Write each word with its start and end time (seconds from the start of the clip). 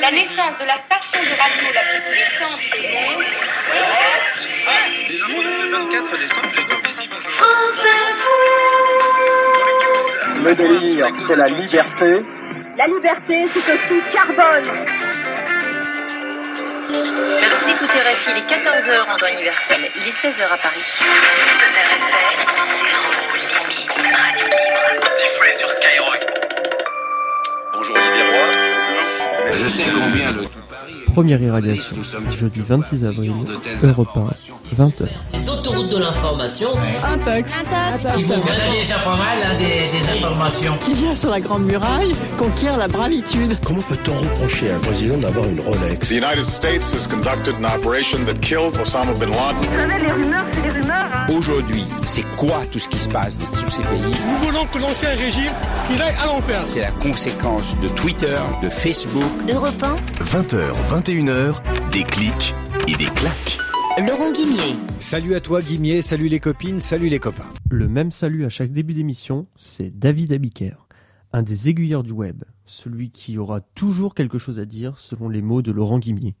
La 0.00 0.10
naissance 0.12 0.58
de 0.60 0.64
la 0.64 0.76
station 0.76 1.20
de 1.20 1.34
radio 1.36 1.66
la 1.74 1.80
plus 1.82 2.02
puissante 2.12 2.62
du 2.72 2.86
monde. 2.94 3.24
Les 5.08 5.20
infos 5.20 5.42
de 5.42 5.50
ce 5.50 5.64
24 5.70 6.18
décembre, 6.18 6.48
j'ai 6.54 6.62
ici, 6.90 7.04
bonjour. 7.10 7.32
Le 10.44 10.52
délire, 10.54 11.08
c'est 11.26 11.36
la 11.36 11.48
liberté. 11.48 12.10
La 12.76 12.86
liberté, 12.86 13.46
c'est 13.52 13.72
aussi 13.72 14.00
carbone. 14.12 14.97
D'écouter 17.80 18.00
RFI, 18.00 18.30
il 18.32 18.38
est 18.38 18.50
14h 18.50 19.08
en 19.08 19.16
temps 19.16 19.28
universel, 19.28 19.88
il 19.94 20.02
est 20.02 20.10
16h 20.10 20.42
à 20.50 20.58
Paris. 20.58 20.82
Diffusé 25.16 25.58
sur 25.58 25.70
Skyrock. 25.70 26.26
Bonjour 27.72 27.96
Olivier 27.96 28.22
Roy. 28.24 28.50
Je 29.52 29.68
sais 29.68 29.84
le 30.32 30.42
tout 30.42 30.58
Paris 30.68 30.94
Première 31.12 31.40
irradiation, 31.42 31.96
jeudi 32.38 32.60
26 32.64 33.06
avril, 33.06 33.32
Europe 33.82 34.08
1, 34.74 34.84
20h. 34.84 35.08
Les 35.32 35.50
autoroutes 35.50 35.88
de 35.88 35.98
l'information. 35.98 36.68
Un 37.02 37.18
texte. 37.18 37.66
Il 38.16 38.22
y 38.22 38.32
en 38.32 38.36
a 38.36 38.72
déjà 38.72 38.98
pas 39.00 39.16
mal, 39.16 39.38
hein, 39.42 39.54
des, 39.58 39.98
des 39.98 40.08
informations. 40.24 40.76
Qui 40.78 40.94
vient 40.94 41.14
sur 41.14 41.30
la 41.30 41.40
Grande 41.40 41.64
Muraille 41.64 42.14
conquérir 42.38 42.76
la 42.76 42.86
bravitude. 42.86 43.56
Comment 43.64 43.82
peut-on 43.82 44.14
reprocher 44.14 44.70
à 44.70 44.76
un 44.76 44.78
président 44.78 45.16
d'avoir 45.16 45.46
une 45.48 45.60
Rolex? 45.60 46.08
The 46.08 46.12
United 46.12 46.44
States 46.44 46.92
has 46.92 47.08
conducted 47.08 47.54
an 47.56 47.64
operation 47.76 48.18
that 48.26 48.40
killed 48.40 48.76
Osama 48.80 49.12
bin 49.14 49.26
Laden. 49.30 49.56
Vous 49.60 49.76
savez, 49.76 50.04
les 50.04 50.12
rumeurs, 50.12 50.44
c'est 50.52 50.62
des 50.62 50.70
rumeurs. 50.70 51.06
Hein. 51.12 51.32
Aujourd'hui, 51.36 51.84
c'est 52.06 52.26
quoi 52.36 52.62
tout 52.70 52.78
ce 52.78 52.88
qui 52.88 52.98
se 52.98 53.08
passe 53.08 53.38
dans 53.40 53.46
tous 53.46 53.70
ces 53.72 53.82
pays? 53.82 54.00
Nous 54.28 54.46
voulons 54.46 54.66
que 54.66 54.78
l'ancien 54.78 55.10
régime, 55.10 55.52
il 55.92 56.00
aille 56.00 56.14
à 56.22 56.26
l'enfer. 56.26 56.60
C'est 56.66 56.80
la 56.80 56.92
conséquence 56.92 57.76
de 57.82 57.88
Twitter, 57.88 58.38
de 58.62 58.68
Facebook. 58.68 59.22
Europe 59.52 59.82
1, 59.82 60.17
20h, 60.20 60.74
21h, 60.90 61.90
des 61.92 62.02
clics 62.02 62.52
et 62.88 62.96
des 62.96 63.04
claques. 63.04 63.58
Laurent 63.98 64.32
Guimier. 64.32 64.76
Salut 64.98 65.36
à 65.36 65.40
toi 65.40 65.62
Guimier, 65.62 66.02
salut 66.02 66.26
les 66.26 66.40
copines, 66.40 66.80
salut 66.80 67.08
les 67.08 67.20
copains. 67.20 67.46
Le 67.70 67.86
même 67.86 68.10
salut 68.10 68.44
à 68.44 68.48
chaque 68.48 68.72
début 68.72 68.94
d'émission, 68.94 69.46
c'est 69.56 69.96
David 69.96 70.32
Abiker, 70.32 70.88
un 71.32 71.42
des 71.42 71.68
aiguilleurs 71.68 72.02
du 72.02 72.10
web, 72.10 72.42
celui 72.66 73.10
qui 73.12 73.38
aura 73.38 73.60
toujours 73.60 74.14
quelque 74.16 74.38
chose 74.38 74.58
à 74.58 74.64
dire 74.64 74.98
selon 74.98 75.28
les 75.28 75.40
mots 75.40 75.62
de 75.62 75.70
Laurent 75.70 76.00
Guimier. 76.00 76.34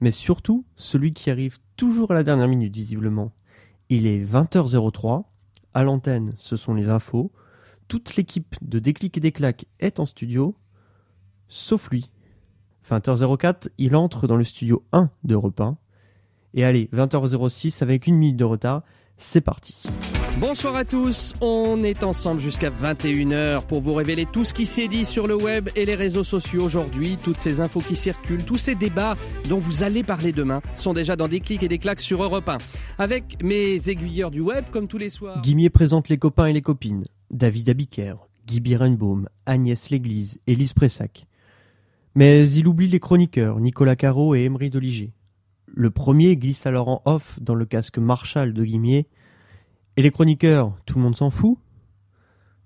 Mais 0.00 0.12
surtout, 0.12 0.64
celui 0.76 1.12
qui 1.12 1.30
arrive 1.30 1.58
toujours 1.76 2.12
à 2.12 2.14
la 2.14 2.22
dernière 2.22 2.48
minute 2.48 2.74
visiblement. 2.74 3.32
Il 3.90 4.06
est 4.06 4.24
20h03, 4.24 5.24
à 5.74 5.84
l'antenne 5.84 6.34
ce 6.38 6.56
sont 6.56 6.72
les 6.72 6.88
infos, 6.88 7.30
toute 7.86 8.16
l'équipe 8.16 8.56
de 8.62 8.78
Déclic 8.78 9.18
et 9.18 9.20
des 9.20 9.32
claques 9.32 9.66
est 9.78 10.00
en 10.00 10.06
studio, 10.06 10.56
sauf 11.48 11.90
lui. 11.90 12.10
20h04, 12.90 13.68
il 13.78 13.94
entre 13.94 14.26
dans 14.26 14.36
le 14.36 14.44
studio 14.44 14.84
1 14.92 15.10
d'Europe 15.24 15.60
1. 15.60 15.76
Et 16.54 16.64
allez, 16.64 16.88
20h06 16.92 17.82
avec 17.82 18.06
une 18.06 18.16
minute 18.16 18.36
de 18.36 18.44
retard, 18.44 18.82
c'est 19.16 19.40
parti. 19.40 19.82
Bonsoir 20.40 20.74
à 20.74 20.84
tous, 20.84 21.34
on 21.40 21.82
est 21.84 22.02
ensemble 22.02 22.40
jusqu'à 22.40 22.70
21h 22.70 23.66
pour 23.66 23.80
vous 23.80 23.92
révéler 23.94 24.26
tout 24.26 24.44
ce 24.44 24.54
qui 24.54 24.64
s'est 24.64 24.88
dit 24.88 25.04
sur 25.04 25.26
le 25.26 25.36
web 25.36 25.68
et 25.76 25.84
les 25.84 25.94
réseaux 25.94 26.24
sociaux 26.24 26.62
aujourd'hui, 26.62 27.18
toutes 27.22 27.38
ces 27.38 27.60
infos 27.60 27.80
qui 27.80 27.94
circulent, 27.94 28.44
tous 28.44 28.56
ces 28.56 28.74
débats 28.74 29.14
dont 29.48 29.58
vous 29.58 29.82
allez 29.82 30.02
parler 30.02 30.32
demain 30.32 30.62
sont 30.74 30.94
déjà 30.94 31.16
dans 31.16 31.28
des 31.28 31.40
clics 31.40 31.62
et 31.62 31.68
des 31.68 31.78
claques 31.78 32.00
sur 32.00 32.22
Europe 32.22 32.48
1. 32.48 32.58
Avec 32.98 33.42
mes 33.42 33.88
aiguilleurs 33.88 34.30
du 34.30 34.40
web 34.40 34.64
comme 34.70 34.88
tous 34.88 34.98
les 34.98 35.10
soirs. 35.10 35.40
Guimier 35.42 35.70
présente 35.70 36.08
les 36.08 36.16
copains 36.16 36.46
et 36.46 36.52
les 36.52 36.62
copines. 36.62 37.04
David 37.30 37.68
Abiker, 37.68 38.14
Guy 38.46 38.60
Birenbaum, 38.60 39.28
Agnès 39.46 39.90
Léglise, 39.90 40.40
Élise 40.46 40.72
Pressac. 40.72 41.26
Mais 42.14 42.48
il 42.48 42.66
oublie 42.66 42.88
les 42.88 43.00
chroniqueurs, 43.00 43.60
Nicolas 43.60 43.96
Caro 43.96 44.34
et 44.34 44.44
Emery 44.44 44.70
Doliger. 44.70 45.12
Le 45.66 45.90
premier 45.90 46.36
glisse 46.36 46.66
alors 46.66 46.88
en 46.88 47.02
off 47.04 47.38
dans 47.40 47.54
le 47.54 47.64
casque 47.64 47.98
Marshall 47.98 48.52
de 48.52 48.64
Guimier. 48.64 49.06
Et 49.96 50.02
les 50.02 50.10
chroniqueurs, 50.10 50.76
tout 50.86 50.96
le 50.96 51.02
monde 51.02 51.16
s'en 51.16 51.30
fout 51.30 51.58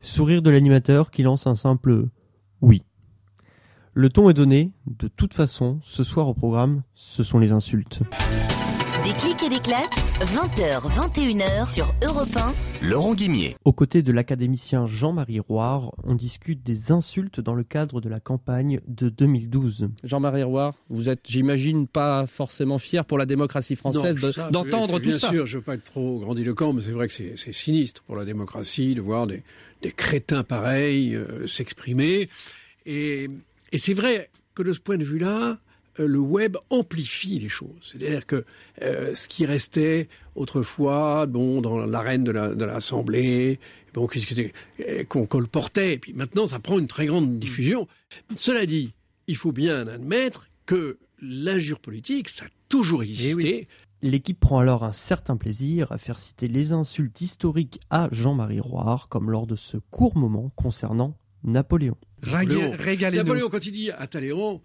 Sourire 0.00 0.42
de 0.42 0.50
l'animateur 0.50 1.10
qui 1.10 1.22
lance 1.22 1.46
un 1.46 1.56
simple 1.56 2.08
oui. 2.60 2.82
Le 3.94 4.10
ton 4.10 4.28
est 4.28 4.34
donné, 4.34 4.72
de 4.86 5.08
toute 5.08 5.32
façon, 5.32 5.80
ce 5.82 6.04
soir 6.04 6.28
au 6.28 6.34
programme, 6.34 6.82
ce 6.94 7.22
sont 7.22 7.38
les 7.38 7.52
insultes. 7.52 8.02
Des 9.02 9.12
clics 9.14 9.42
et 9.42 9.48
des 9.48 9.60
claques, 9.60 10.03
20h, 10.20 10.80
21h 10.90 11.72
sur 11.72 11.92
Europe 12.06 12.28
1. 12.36 12.54
Laurent 12.86 13.14
Guimier. 13.14 13.56
Aux 13.64 13.72
côtés 13.72 14.02
de 14.02 14.12
l'académicien 14.12 14.86
Jean-Marie 14.86 15.40
Roire, 15.40 15.92
on 16.04 16.14
discute 16.14 16.62
des 16.62 16.92
insultes 16.92 17.40
dans 17.40 17.54
le 17.54 17.64
cadre 17.64 18.00
de 18.00 18.08
la 18.08 18.20
campagne 18.20 18.80
de 18.86 19.08
2012. 19.08 19.88
Jean-Marie 20.04 20.44
Roire, 20.44 20.74
vous 20.88 21.08
êtes, 21.08 21.20
j'imagine, 21.24 21.86
pas 21.88 22.26
forcément 22.26 22.78
fier 22.78 23.04
pour 23.04 23.18
la 23.18 23.26
démocratie 23.26 23.76
française 23.76 24.16
de- 24.16 24.50
d'entendre 24.50 24.98
bien 25.00 25.12
tout 25.12 25.18
ça. 25.18 25.30
sûr, 25.30 25.46
je 25.46 25.58
veux 25.58 25.64
pas 25.64 25.74
être 25.74 25.84
trop 25.84 26.18
grandiloquent, 26.20 26.72
mais 26.72 26.80
c'est 26.80 26.92
vrai 26.92 27.08
que 27.08 27.12
c'est 27.12 27.34
c'est 27.36 27.52
sinistre 27.52 28.02
pour 28.04 28.16
la 28.16 28.24
démocratie 28.24 28.94
de 28.94 29.00
voir 29.00 29.26
des, 29.26 29.42
des 29.82 29.90
crétins 29.92 30.44
pareils 30.44 31.14
euh, 31.16 31.46
s'exprimer. 31.48 32.28
Et, 32.86 33.28
et 33.72 33.78
c'est 33.78 33.94
vrai 33.94 34.30
que 34.54 34.62
de 34.62 34.72
ce 34.72 34.80
point 34.80 34.96
de 34.96 35.04
vue-là, 35.04 35.50
euh, 35.50 35.54
le 35.98 36.18
web 36.18 36.56
amplifie 36.70 37.38
les 37.38 37.48
choses. 37.48 37.68
C'est-à-dire 37.82 38.26
que 38.26 38.44
euh, 38.82 39.14
ce 39.14 39.28
qui 39.28 39.46
restait 39.46 40.08
autrefois, 40.34 41.26
bon, 41.26 41.60
dans 41.60 41.84
l'arène 41.86 42.24
de 42.24 42.30
la- 42.32 42.54
l'Assemblée, 42.54 43.58
bon, 43.92 44.06
qu'est-ce 44.06 44.26
que 44.26 44.34
c'était, 44.34 44.52
euh, 44.80 45.04
qu'on 45.04 45.26
colportait, 45.26 45.94
et 45.94 45.98
puis 45.98 46.12
maintenant 46.12 46.46
ça 46.46 46.58
prend 46.58 46.78
une 46.78 46.88
très 46.88 47.06
grande 47.06 47.38
diffusion. 47.38 47.86
Cela 48.36 48.66
dit, 48.66 48.92
il 49.26 49.36
faut 49.36 49.52
bien 49.52 49.86
admettre 49.86 50.48
que 50.66 50.98
l'injure 51.22 51.80
politique, 51.80 52.28
ça 52.28 52.46
a 52.46 52.48
toujours 52.68 53.02
existé. 53.02 53.68
L'équipe 54.02 54.38
prend 54.38 54.58
alors 54.58 54.84
un 54.84 54.92
certain 54.92 55.36
plaisir 55.36 55.90
à 55.92 55.96
faire 55.98 56.18
citer 56.18 56.46
les 56.46 56.72
insultes 56.72 57.20
historiques 57.22 57.80
à 57.88 58.08
Jean-Marie 58.12 58.60
Roire, 58.60 59.08
comme 59.08 59.30
lors 59.30 59.46
de 59.46 59.56
ce 59.56 59.78
court 59.90 60.16
moment 60.16 60.50
concernant 60.56 61.16
Napoléon. 61.42 61.96
Napoléon. 62.26 62.72
Napoléon, 63.12 63.48
quand 63.48 63.64
il 63.64 63.72
dit 63.72 63.90
à 63.90 64.06
Talleyrand, 64.06 64.60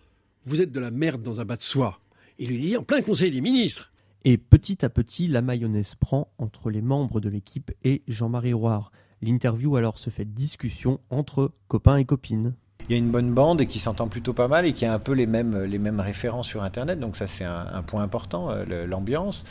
vous 0.50 0.62
êtes 0.62 0.72
de 0.72 0.80
la 0.80 0.90
merde 0.90 1.22
dans 1.22 1.40
un 1.40 1.46
bas 1.46 1.58
de 1.58 1.62
soie, 1.62 2.00
il 2.40 2.50
lui 2.50 2.58
dit 2.58 2.76
en 2.76 2.82
plein 2.82 3.04
conseil 3.04 3.30
des 3.30 3.40
ministres. 3.40 3.94
Et 4.26 4.40
petit 4.40 4.84
à 4.84 4.90
petit, 4.90 5.28
la 5.28 5.44
mayonnaise 5.44 5.94
prend 5.94 6.34
entre 6.40 6.72
les 6.72 6.82
membres 6.82 7.22
de 7.22 7.30
l'équipe 7.30 7.72
et 7.84 8.02
Jean-Marie 8.08 8.54
Roire. 8.54 8.92
L'interview 9.22 9.76
alors 9.76 10.00
se 10.00 10.10
fait 10.10 10.26
discussion 10.26 11.02
entre 11.12 11.54
copains 11.68 11.98
et 11.98 12.06
copines. 12.06 12.56
Il 12.90 12.94
y 12.94 12.96
a 12.96 12.98
une 12.98 13.12
bonne 13.12 13.32
bande 13.32 13.62
et 13.62 13.68
qui 13.68 13.78
s'entend 13.78 14.08
plutôt 14.08 14.34
pas 14.34 14.48
mal 14.48 14.66
et 14.66 14.74
qui 14.74 14.84
a 14.84 14.92
un 14.92 14.98
peu 14.98 15.12
les 15.12 15.28
mêmes, 15.28 15.64
les 15.64 15.78
mêmes 15.78 16.00
références 16.00 16.48
sur 16.48 16.64
Internet, 16.64 17.00
donc 17.00 17.18
ça 17.18 17.28
c'est 17.28 17.44
un, 17.44 17.68
un 17.72 17.84
point 17.84 18.02
important, 18.02 18.50
euh, 18.50 18.88
l'ambiance. 18.88 19.44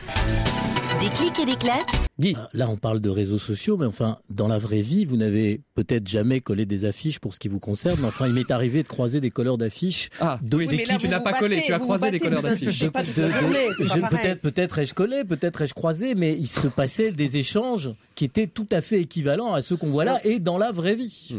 Des 1.01 1.09
clics 1.11 1.39
et 1.39 1.47
des 1.47 1.55
claques, 1.55 1.95
Guy, 2.19 2.35
là 2.53 2.69
on 2.69 2.77
parle 2.77 2.99
de 2.99 3.11
réseaux 3.11 3.39
sociaux, 3.39 3.77
mais 3.77 3.87
enfin, 3.87 4.19
dans 4.29 4.49
la 4.49 4.59
vraie 4.59 4.81
vie, 4.81 5.05
vous 5.05 5.17
n'avez 5.17 5.61
peut-être 5.77 6.09
jamais 6.09 6.41
collé 6.41 6.67
des 6.67 6.85
affiches 6.85 7.21
pour 7.21 7.33
ce 7.33 7.39
qui 7.39 7.47
vous 7.47 7.61
concerne. 7.61 7.97
mais 8.01 8.09
Enfin, 8.09 8.27
il 8.27 8.33
m'est 8.33 8.51
arrivé 8.51 8.83
de 8.83 8.89
croiser 8.89 9.21
des 9.21 9.31
colleurs 9.31 9.57
d'affiches. 9.57 10.11
Ah, 10.19 10.41
de, 10.43 10.57
oui, 10.57 10.67
des 10.67 10.79
clips, 10.79 10.99
tu 10.99 11.07
n'as 11.07 11.21
pas 11.21 11.35
collé, 11.35 11.63
tu 11.65 11.73
as 11.73 11.79
croisé 11.79 12.11
des 12.11 12.19
colleurs 12.19 12.43
d'affiches. 12.43 12.91
peut-être 12.91 14.41
peut-être 14.41 14.81
ai-je 14.81 14.95
collé, 14.95 15.23
peut-être 15.25 15.63
ai-je 15.63 15.75
croisé, 15.75 16.17
mais 16.17 16.35
il 16.37 16.49
se 16.49 16.67
passait 16.67 17.13
des 17.13 17.37
échanges 17.37 17.93
qui 18.17 18.25
étaient 18.25 18.49
tout 18.49 18.67
à 18.73 18.81
fait 18.81 19.01
équivalents 19.01 19.55
à 19.55 19.63
ceux 19.63 19.77
qu'on 19.77 19.91
voit 19.91 20.05
là 20.05 20.19
et 20.25 20.41
dans 20.41 20.59
la 20.59 20.73
vraie 20.73 20.97
vie. 20.97 21.37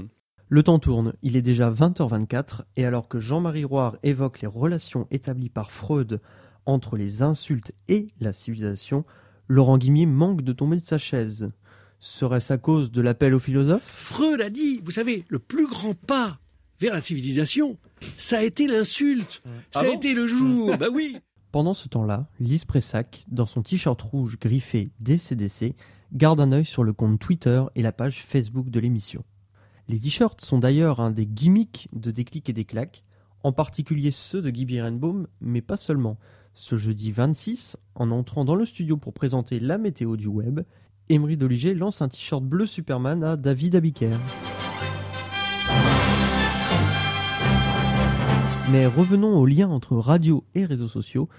Le 0.52 0.64
temps 0.64 0.80
tourne, 0.80 1.14
il 1.22 1.36
est 1.36 1.44
déjà 1.44 1.70
20h24, 1.70 2.62
et 2.76 2.84
alors 2.84 3.08
que 3.08 3.20
Jean-Marie 3.20 3.66
Roire 3.66 3.98
évoque 4.02 4.42
les 4.42 4.48
relations 4.48 5.06
établies 5.12 5.50
par 5.50 5.72
Freud 5.72 6.22
entre 6.66 6.98
les 6.98 7.22
insultes 7.22 7.72
et 7.88 8.08
la 8.20 8.34
civilisation, 8.34 9.06
Laurent 9.48 9.78
Guimier 9.78 10.08
manque 10.08 10.42
de 10.42 10.52
tomber 10.52 10.78
de 10.78 10.86
sa 10.86 10.98
chaise. 10.98 11.52
Serait-ce 12.00 12.52
à 12.52 12.58
cause 12.58 12.92
de 12.92 13.02
l'appel 13.02 13.36
aux 13.36 13.40
philosophes? 13.40 13.84
Freud 13.86 14.42
a 14.42 14.50
dit, 14.50 14.82
vous 14.84 14.90
savez, 14.90 15.24
le 15.30 15.38
plus 15.38 15.68
grand 15.68 15.94
pas 15.94 16.40
vers 16.80 16.94
la 16.96 17.02
civilisation, 17.02 17.78
ça 18.18 18.40
a 18.40 18.44
été 18.44 18.66
l'insulte, 18.66 19.44
ça 19.46 19.52
Ah 19.76 19.80
a 19.82 19.84
bon 19.84 19.94
été 19.98 20.16
le 20.16 20.26
jour, 20.26 20.76
bah 20.80 20.88
oui. 20.92 21.18
Pendant 21.52 21.76
ce 21.76 21.88
temps-là, 21.90 22.28
Lise 22.40 22.66
Pressac, 22.66 23.24
dans 23.30 23.46
son 23.46 23.62
t-shirt 23.62 24.02
rouge 24.02 24.40
griffé 24.40 24.90
DCDC, 25.00 25.76
garde 26.14 26.40
un 26.42 26.52
œil 26.54 26.66
sur 26.66 26.84
le 26.84 26.94
compte 26.94 27.20
Twitter 27.20 27.62
et 27.76 27.84
la 27.84 27.92
page 27.92 28.24
Facebook 28.24 28.70
de 28.72 28.80
l'émission. 28.80 29.24
Les 29.90 29.98
t-shirts 29.98 30.42
sont 30.42 30.60
d'ailleurs 30.60 31.00
un 31.00 31.10
des 31.10 31.26
gimmicks 31.26 31.88
de 31.94 32.12
Déclic 32.12 32.48
et 32.48 32.54
des 32.54 32.64
claques, 32.64 33.04
en 33.42 33.52
particulier 33.52 34.12
ceux 34.12 34.40
de 34.40 34.52
Guy 34.52 34.66
Birenbaum, 34.66 35.26
mais 35.42 35.64
pas 35.64 35.78
seulement. 35.78 36.20
Ce 36.54 36.78
jeudi 36.78 37.12
26, 37.12 37.76
en 37.96 38.12
entrant 38.12 38.46
dans 38.46 38.54
le 38.54 38.68
studio 38.68 38.98
pour 38.98 39.14
présenter 39.14 39.60
la 39.60 39.80
météo 39.80 40.16
du 40.16 40.28
web, 40.28 40.60
Emery 41.10 41.38
Doliger 41.38 41.74
lance 41.74 42.04
un 42.04 42.08
t-shirt 42.08 42.44
bleu 42.44 42.68
Superman 42.68 43.24
à 43.24 43.36
David 43.36 43.78
Abiker. 43.78 44.16
Mais 48.72 48.86
revenons 48.86 49.40
au 49.40 49.48
lien 49.48 49.70
entre 49.70 49.96
radio 49.96 50.44
et 50.54 50.66
réseaux 50.66 50.88
sociaux. 50.88 51.30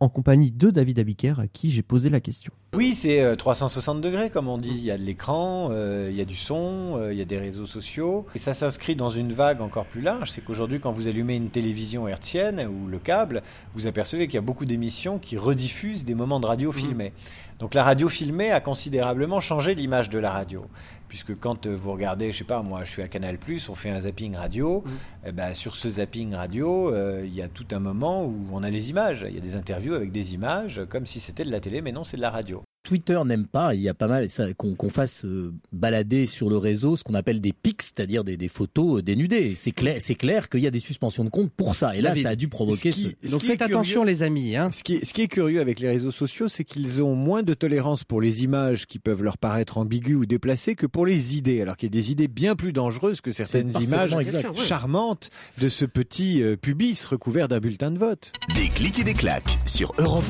En 0.00 0.08
compagnie 0.08 0.50
de 0.50 0.70
David 0.70 0.98
Abiker 0.98 1.34
à 1.38 1.46
qui 1.46 1.70
j'ai 1.70 1.82
posé 1.82 2.08
la 2.08 2.20
question. 2.20 2.52
Oui, 2.72 2.94
c'est 2.94 3.20
euh, 3.20 3.36
360 3.36 4.00
degrés, 4.00 4.30
comme 4.30 4.48
on 4.48 4.56
dit. 4.56 4.70
Il 4.70 4.84
y 4.84 4.90
a 4.90 4.96
de 4.96 5.02
l'écran, 5.02 5.68
euh, 5.70 6.08
il 6.10 6.16
y 6.16 6.22
a 6.22 6.24
du 6.24 6.36
son, 6.36 6.96
euh, 6.96 7.12
il 7.12 7.18
y 7.18 7.22
a 7.22 7.26
des 7.26 7.38
réseaux 7.38 7.66
sociaux. 7.66 8.26
Et 8.34 8.38
ça 8.38 8.54
s'inscrit 8.54 8.96
dans 8.96 9.10
une 9.10 9.32
vague 9.32 9.60
encore 9.60 9.84
plus 9.84 10.00
large. 10.00 10.30
C'est 10.30 10.42
qu'aujourd'hui, 10.42 10.80
quand 10.80 10.90
vous 10.90 11.06
allumez 11.06 11.36
une 11.36 11.50
télévision 11.50 12.08
hertzienne 12.08 12.66
ou 12.66 12.86
le 12.86 12.98
câble, 12.98 13.42
vous 13.74 13.86
apercevez 13.86 14.26
qu'il 14.26 14.36
y 14.36 14.38
a 14.38 14.42
beaucoup 14.42 14.64
d'émissions 14.64 15.18
qui 15.18 15.36
rediffusent 15.36 16.06
des 16.06 16.14
moments 16.14 16.40
de 16.40 16.46
radio 16.46 16.72
filmés. 16.72 17.12
Donc 17.58 17.74
la 17.74 17.84
radio 17.84 18.08
filmée 18.08 18.50
a 18.50 18.60
considérablement 18.60 19.38
changé 19.38 19.74
l'image 19.74 20.08
de 20.08 20.18
la 20.18 20.30
radio. 20.30 20.64
Puisque 21.10 21.36
quand 21.36 21.66
euh, 21.66 21.74
vous 21.74 21.90
regardez, 21.90 22.30
je 22.30 22.38
sais 22.38 22.44
pas, 22.44 22.62
moi 22.62 22.84
je 22.84 22.90
suis 22.92 23.02
à 23.02 23.08
Canal+, 23.08 23.36
on 23.68 23.74
fait 23.74 23.90
un 23.90 23.98
zapping 23.98 24.36
radio, 24.36 24.84
ben, 25.32 25.54
sur 25.54 25.74
ce 25.74 25.90
zapping 25.90 26.34
radio, 26.34 26.94
euh, 26.94 27.22
il 27.24 27.34
y 27.34 27.42
a 27.42 27.48
tout 27.48 27.66
un 27.72 27.80
moment 27.80 28.24
où 28.24 28.46
on 28.52 28.62
a 28.62 28.70
les 28.70 28.90
images. 28.90 29.26
Il 29.28 29.34
y 29.34 29.38
a 29.38 29.40
des 29.40 29.56
interviews 29.56 29.94
avec 29.94 30.12
des 30.12 30.34
images, 30.34 30.82
comme 30.88 31.06
si 31.06 31.18
c'était 31.18 31.44
de 31.44 31.50
la 31.50 31.58
télé, 31.58 31.82
mais 31.82 31.90
non, 31.90 32.04
c'est 32.04 32.16
de 32.16 32.22
la 32.22 32.30
radio. 32.30 32.62
Twitter 32.82 33.20
n'aime 33.26 33.46
pas, 33.46 33.74
il 33.74 33.80
y 33.82 33.88
a 33.88 33.94
pas 33.94 34.08
mal 34.08 34.30
ça, 34.30 34.46
qu'on 34.54 34.88
fasse 34.90 35.24
euh, 35.26 35.52
balader 35.72 36.24
sur 36.26 36.48
le 36.48 36.56
réseau 36.56 36.96
ce 36.96 37.04
qu'on 37.04 37.14
appelle 37.14 37.40
des 37.40 37.52
pics, 37.52 37.82
c'est-à-dire 37.82 38.24
des, 38.24 38.36
des 38.36 38.48
photos 38.48 38.98
euh, 38.98 39.02
dénudées. 39.02 39.54
C'est 39.54 39.70
clair, 39.70 39.96
c'est 40.00 40.14
clair 40.14 40.48
qu'il 40.48 40.60
y 40.60 40.66
a 40.66 40.70
des 40.70 40.80
suspensions 40.80 41.24
de 41.24 41.28
compte 41.30 41.52
pour 41.52 41.74
ça. 41.76 41.94
Et 41.94 42.00
là, 42.00 42.10
David, 42.10 42.22
ça 42.24 42.28
a 42.30 42.36
dû 42.36 42.48
provoquer. 42.48 42.90
ce 42.90 42.96
qui- 42.96 43.16
ce- 43.22 43.26
ce 43.26 43.32
Donc 43.32 43.42
faites 43.42 43.62
attention 43.62 44.02
les 44.02 44.22
amis. 44.22 44.56
Hein. 44.56 44.70
Ce 44.72 44.82
qui, 44.82 44.94
est, 44.94 45.04
ce 45.04 45.12
qui 45.12 45.22
est 45.22 45.28
curieux 45.28 45.60
avec 45.60 45.78
les 45.78 45.88
réseaux 45.88 46.10
sociaux, 46.10 46.48
c'est 46.48 46.64
qu'ils 46.64 47.02
ont 47.02 47.14
moins 47.14 47.42
de 47.42 47.52
tolérance 47.54 48.02
pour 48.02 48.20
les 48.20 48.44
images 48.44 48.86
qui 48.86 48.98
peuvent 48.98 49.22
leur 49.22 49.36
paraître 49.38 49.76
ambiguës 49.78 50.16
ou 50.22 50.26
déplacées 50.26 50.74
que 50.74 50.86
pour 50.86 51.04
les 51.06 51.36
idées, 51.36 51.60
alors 51.60 51.76
qu'il 51.76 51.88
y 51.88 51.92
a 51.92 52.00
des 52.00 52.10
idées 52.10 52.28
bien 52.28 52.56
plus 52.56 52.72
dangereuses 52.72 53.20
que 53.20 53.30
certaines 53.30 53.72
images 53.80 54.14
exact. 54.18 54.54
charmantes 54.58 55.30
de 55.60 55.68
ce 55.68 55.84
petit 55.84 56.42
euh, 56.42 56.56
pubis 56.56 56.98
recouvert 57.08 57.46
d'un 57.48 57.60
bulletin 57.60 57.90
de 57.90 57.98
vote. 57.98 58.32
Des 58.54 58.68
clics 58.68 58.98
et 58.98 59.04
des 59.04 59.14
claques 59.14 59.58
sur 59.66 59.92
Europe 59.98 60.24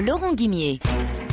Laurent 0.00 0.34
Guimier. 0.34 0.80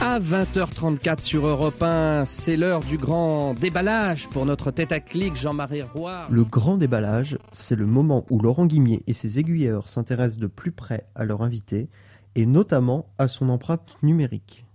À 0.01 0.19
20h34 0.19 1.21
sur 1.21 1.47
Europe 1.47 1.81
1, 1.81 2.25
c'est 2.25 2.57
l'heure 2.57 2.81
du 2.81 2.97
grand 2.97 3.53
déballage 3.53 4.27
pour 4.27 4.45
notre 4.45 4.71
tête 4.71 4.91
à 4.91 4.99
clic 4.99 5.35
Jean-Marie 5.35 5.83
Roy. 5.83 6.27
Le 6.29 6.43
grand 6.43 6.77
déballage, 6.77 7.37
c'est 7.51 7.75
le 7.75 7.85
moment 7.85 8.25
où 8.29 8.39
Laurent 8.39 8.65
Guimier 8.65 9.03
et 9.07 9.13
ses 9.13 9.39
aiguilleurs 9.39 9.87
s'intéressent 9.87 10.39
de 10.39 10.47
plus 10.47 10.71
près 10.71 11.05
à 11.15 11.23
leur 11.23 11.43
invité 11.43 11.87
et 12.35 12.45
notamment 12.45 13.09
à 13.17 13.27
son 13.27 13.49
empreinte 13.49 13.97
numérique. 14.03 14.65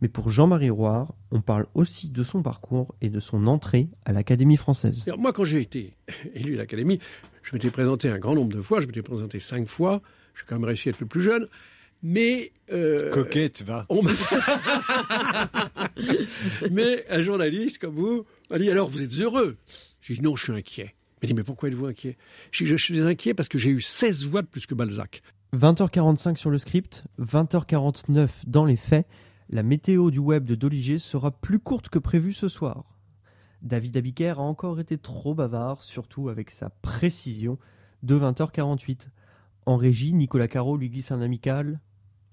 Mais 0.00 0.08
pour 0.08 0.30
Jean-Marie 0.30 0.70
Roire, 0.70 1.14
on 1.30 1.40
parle 1.40 1.66
aussi 1.74 2.10
de 2.10 2.22
son 2.22 2.42
parcours 2.42 2.94
et 3.00 3.08
de 3.08 3.20
son 3.20 3.46
entrée 3.46 3.88
à 4.04 4.12
l'Académie 4.12 4.56
française. 4.56 5.04
Alors, 5.06 5.18
moi, 5.18 5.32
quand 5.32 5.44
j'ai 5.44 5.60
été 5.60 5.96
élu 6.34 6.54
à 6.54 6.58
l'Académie, 6.58 7.00
je 7.42 7.54
m'étais 7.54 7.70
présenté 7.70 8.08
un 8.08 8.18
grand 8.18 8.34
nombre 8.34 8.54
de 8.54 8.62
fois, 8.62 8.80
je 8.80 8.86
m'étais 8.86 9.02
présenté 9.02 9.40
cinq 9.40 9.68
fois, 9.68 10.00
j'ai 10.34 10.44
quand 10.46 10.56
même 10.56 10.64
réussi 10.64 10.88
à 10.88 10.90
être 10.90 11.00
le 11.00 11.06
plus 11.06 11.22
jeune, 11.22 11.46
mais... 12.02 12.52
euh, 12.72 13.10
Coquette, 13.10 13.62
va. 13.62 13.86
on 13.88 14.02
mais 16.70 17.04
un 17.08 17.20
journaliste 17.20 17.78
comme 17.78 17.94
vous 17.94 18.24
m'a 18.50 18.58
dit, 18.58 18.70
alors 18.70 18.88
vous 18.88 19.02
êtes 19.02 19.12
heureux 19.20 19.56
J'ai 20.00 20.14
dit, 20.14 20.22
non, 20.22 20.36
je 20.36 20.44
suis 20.44 20.52
inquiet. 20.52 20.94
Il 21.22 21.22
m'a 21.22 21.26
dit, 21.28 21.34
mais 21.34 21.44
pourquoi 21.44 21.68
êtes-vous 21.68 21.86
inquiet? 21.86 22.16
J'ai 22.50 22.64
dit, 22.64 22.70
je 22.70 22.76
suis 22.76 23.00
inquiet 23.00 23.34
parce 23.34 23.48
que 23.48 23.58
j'ai 23.58 23.70
eu 23.70 23.80
16 23.80 24.26
voix 24.26 24.42
de 24.42 24.48
plus 24.48 24.66
que 24.66 24.74
Balzac. 24.74 25.22
20h45 25.54 26.36
sur 26.36 26.50
le 26.50 26.58
script, 26.58 27.04
20h49 27.20 28.28
dans 28.46 28.64
les 28.64 28.76
faits, 28.76 29.06
la 29.50 29.62
météo 29.62 30.10
du 30.10 30.18
web 30.18 30.44
de 30.44 30.54
Doliger 30.54 30.98
sera 30.98 31.30
plus 31.30 31.58
courte 31.58 31.88
que 31.90 31.98
prévu 31.98 32.32
ce 32.32 32.48
soir. 32.48 32.84
David 33.60 33.96
Abiker 33.96 34.34
a 34.38 34.42
encore 34.42 34.80
été 34.80 34.98
trop 34.98 35.34
bavard, 35.34 35.82
surtout 35.82 36.30
avec 36.30 36.50
sa 36.50 36.70
précision 36.70 37.58
de 38.02 38.18
20h48. 38.18 39.08
En 39.66 39.76
régie, 39.76 40.14
Nicolas 40.14 40.48
Caro 40.48 40.76
lui 40.76 40.88
glisse 40.88 41.12
un 41.12 41.20
amical. 41.20 41.78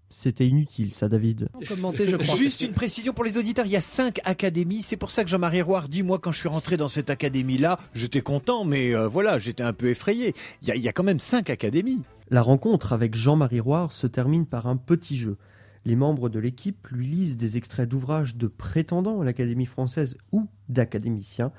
C'était 0.09 0.47
inutile, 0.47 0.91
ça, 0.94 1.07
David. 1.07 1.50
Commenté, 1.67 2.07
je 2.07 2.15
crois. 2.15 2.35
Juste 2.35 2.61
une 2.61 2.73
précision 2.73 3.13
pour 3.13 3.23
les 3.23 3.38
auditeurs, 3.38 3.65
il 3.65 3.71
y 3.71 3.75
a 3.75 3.81
cinq 3.81 4.19
académies, 4.25 4.81
c'est 4.81 4.97
pour 4.97 5.11
ça 5.11 5.23
que 5.23 5.29
Jean-Marie 5.29 5.61
Roire 5.61 5.88
dit, 5.88 6.03
moi 6.03 6.17
quand 6.19 6.31
je 6.31 6.39
suis 6.39 6.50
rentré 6.50 6.77
dans 6.77 6.88
cette 6.88 7.09
académie-là, 7.09 7.79
j'étais 7.94 8.21
content, 8.21 8.65
mais 8.65 8.95
euh, 8.95 9.07
voilà, 9.07 9.38
j'étais 9.38 9.63
un 9.63 9.73
peu 9.73 9.89
effrayé. 9.89 10.33
Il 10.61 10.67
y, 10.67 10.71
a, 10.71 10.75
il 10.75 10.81
y 10.81 10.89
a 10.89 10.94
quand 10.94 11.03
même 11.03 11.19
cinq 11.19 11.50
académies. 11.50 12.01
La 12.29 12.41
rencontre 12.41 12.94
avec 12.94 13.15
Jean-Marie 13.15 13.59
Roire 13.59 13.91
se 13.91 14.07
termine 14.07 14.45
par 14.45 14.67
un 14.67 14.77
petit 14.77 15.17
jeu. 15.17 15.38
Les 15.85 15.95
membres 15.95 16.29
de 16.29 16.39
l'équipe 16.39 16.88
lui 16.89 17.07
lisent 17.07 17.38
des 17.38 17.57
extraits 17.57 17.88
d'ouvrages 17.88 18.35
de 18.35 18.47
prétendants 18.47 19.21
à 19.21 19.25
l'Académie 19.25 19.65
française 19.65 20.17
ou 20.31 20.47
d'académiciens, 20.67 21.51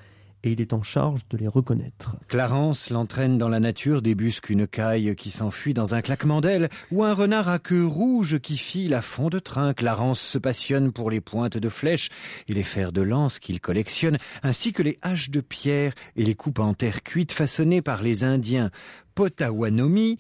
et 0.43 0.53
il 0.53 0.61
est 0.61 0.73
en 0.73 0.83
charge 0.83 1.23
de 1.29 1.37
les 1.37 1.49
reconnaître. 1.49 2.17
Clarence 2.29 2.91
l'entraîne 2.91 3.39
dans 3.39 3.49
la 3.49 3.61
nature, 3.61 4.03
débusque 4.03 4.51
une 4.51 4.67
caille 4.67 5.15
qui 5.17 5.31
s'enfuit 5.31 5.75
dans 5.75 5.95
un 5.95 6.03
claquement 6.03 6.41
d'ailes, 6.41 6.69
ou 6.91 7.05
un 7.05 7.15
renard 7.15 7.49
à 7.49 7.59
queue 7.59 7.87
rouge 7.87 8.39
qui 8.39 8.57
file 8.57 8.95
à 8.95 9.03
fond 9.03 9.29
de 9.29 9.39
train. 9.39 9.75
Clarence 9.75 10.21
se 10.21 10.39
passionne 10.39 10.93
pour 10.93 11.11
les 11.11 11.21
pointes 11.21 11.59
de 11.59 11.69
flèches 11.69 12.09
et 12.49 12.55
les 12.55 12.63
fers 12.63 12.93
de 12.93 13.03
lance 13.03 13.39
qu'il 13.39 13.61
collectionne, 13.61 14.19
ainsi 14.43 14.73
que 14.73 14.83
les 14.83 14.97
haches 15.03 15.31
de 15.31 15.41
pierre 15.41 15.93
et 16.17 16.25
les 16.25 16.35
coupes 16.35 16.59
en 16.59 16.75
terre 16.75 17.03
cuite 17.03 17.33
façonnées 17.33 17.83
par 17.83 18.03
les 18.03 18.25
Indiens 18.25 18.71
Potawatomi, 19.15 20.19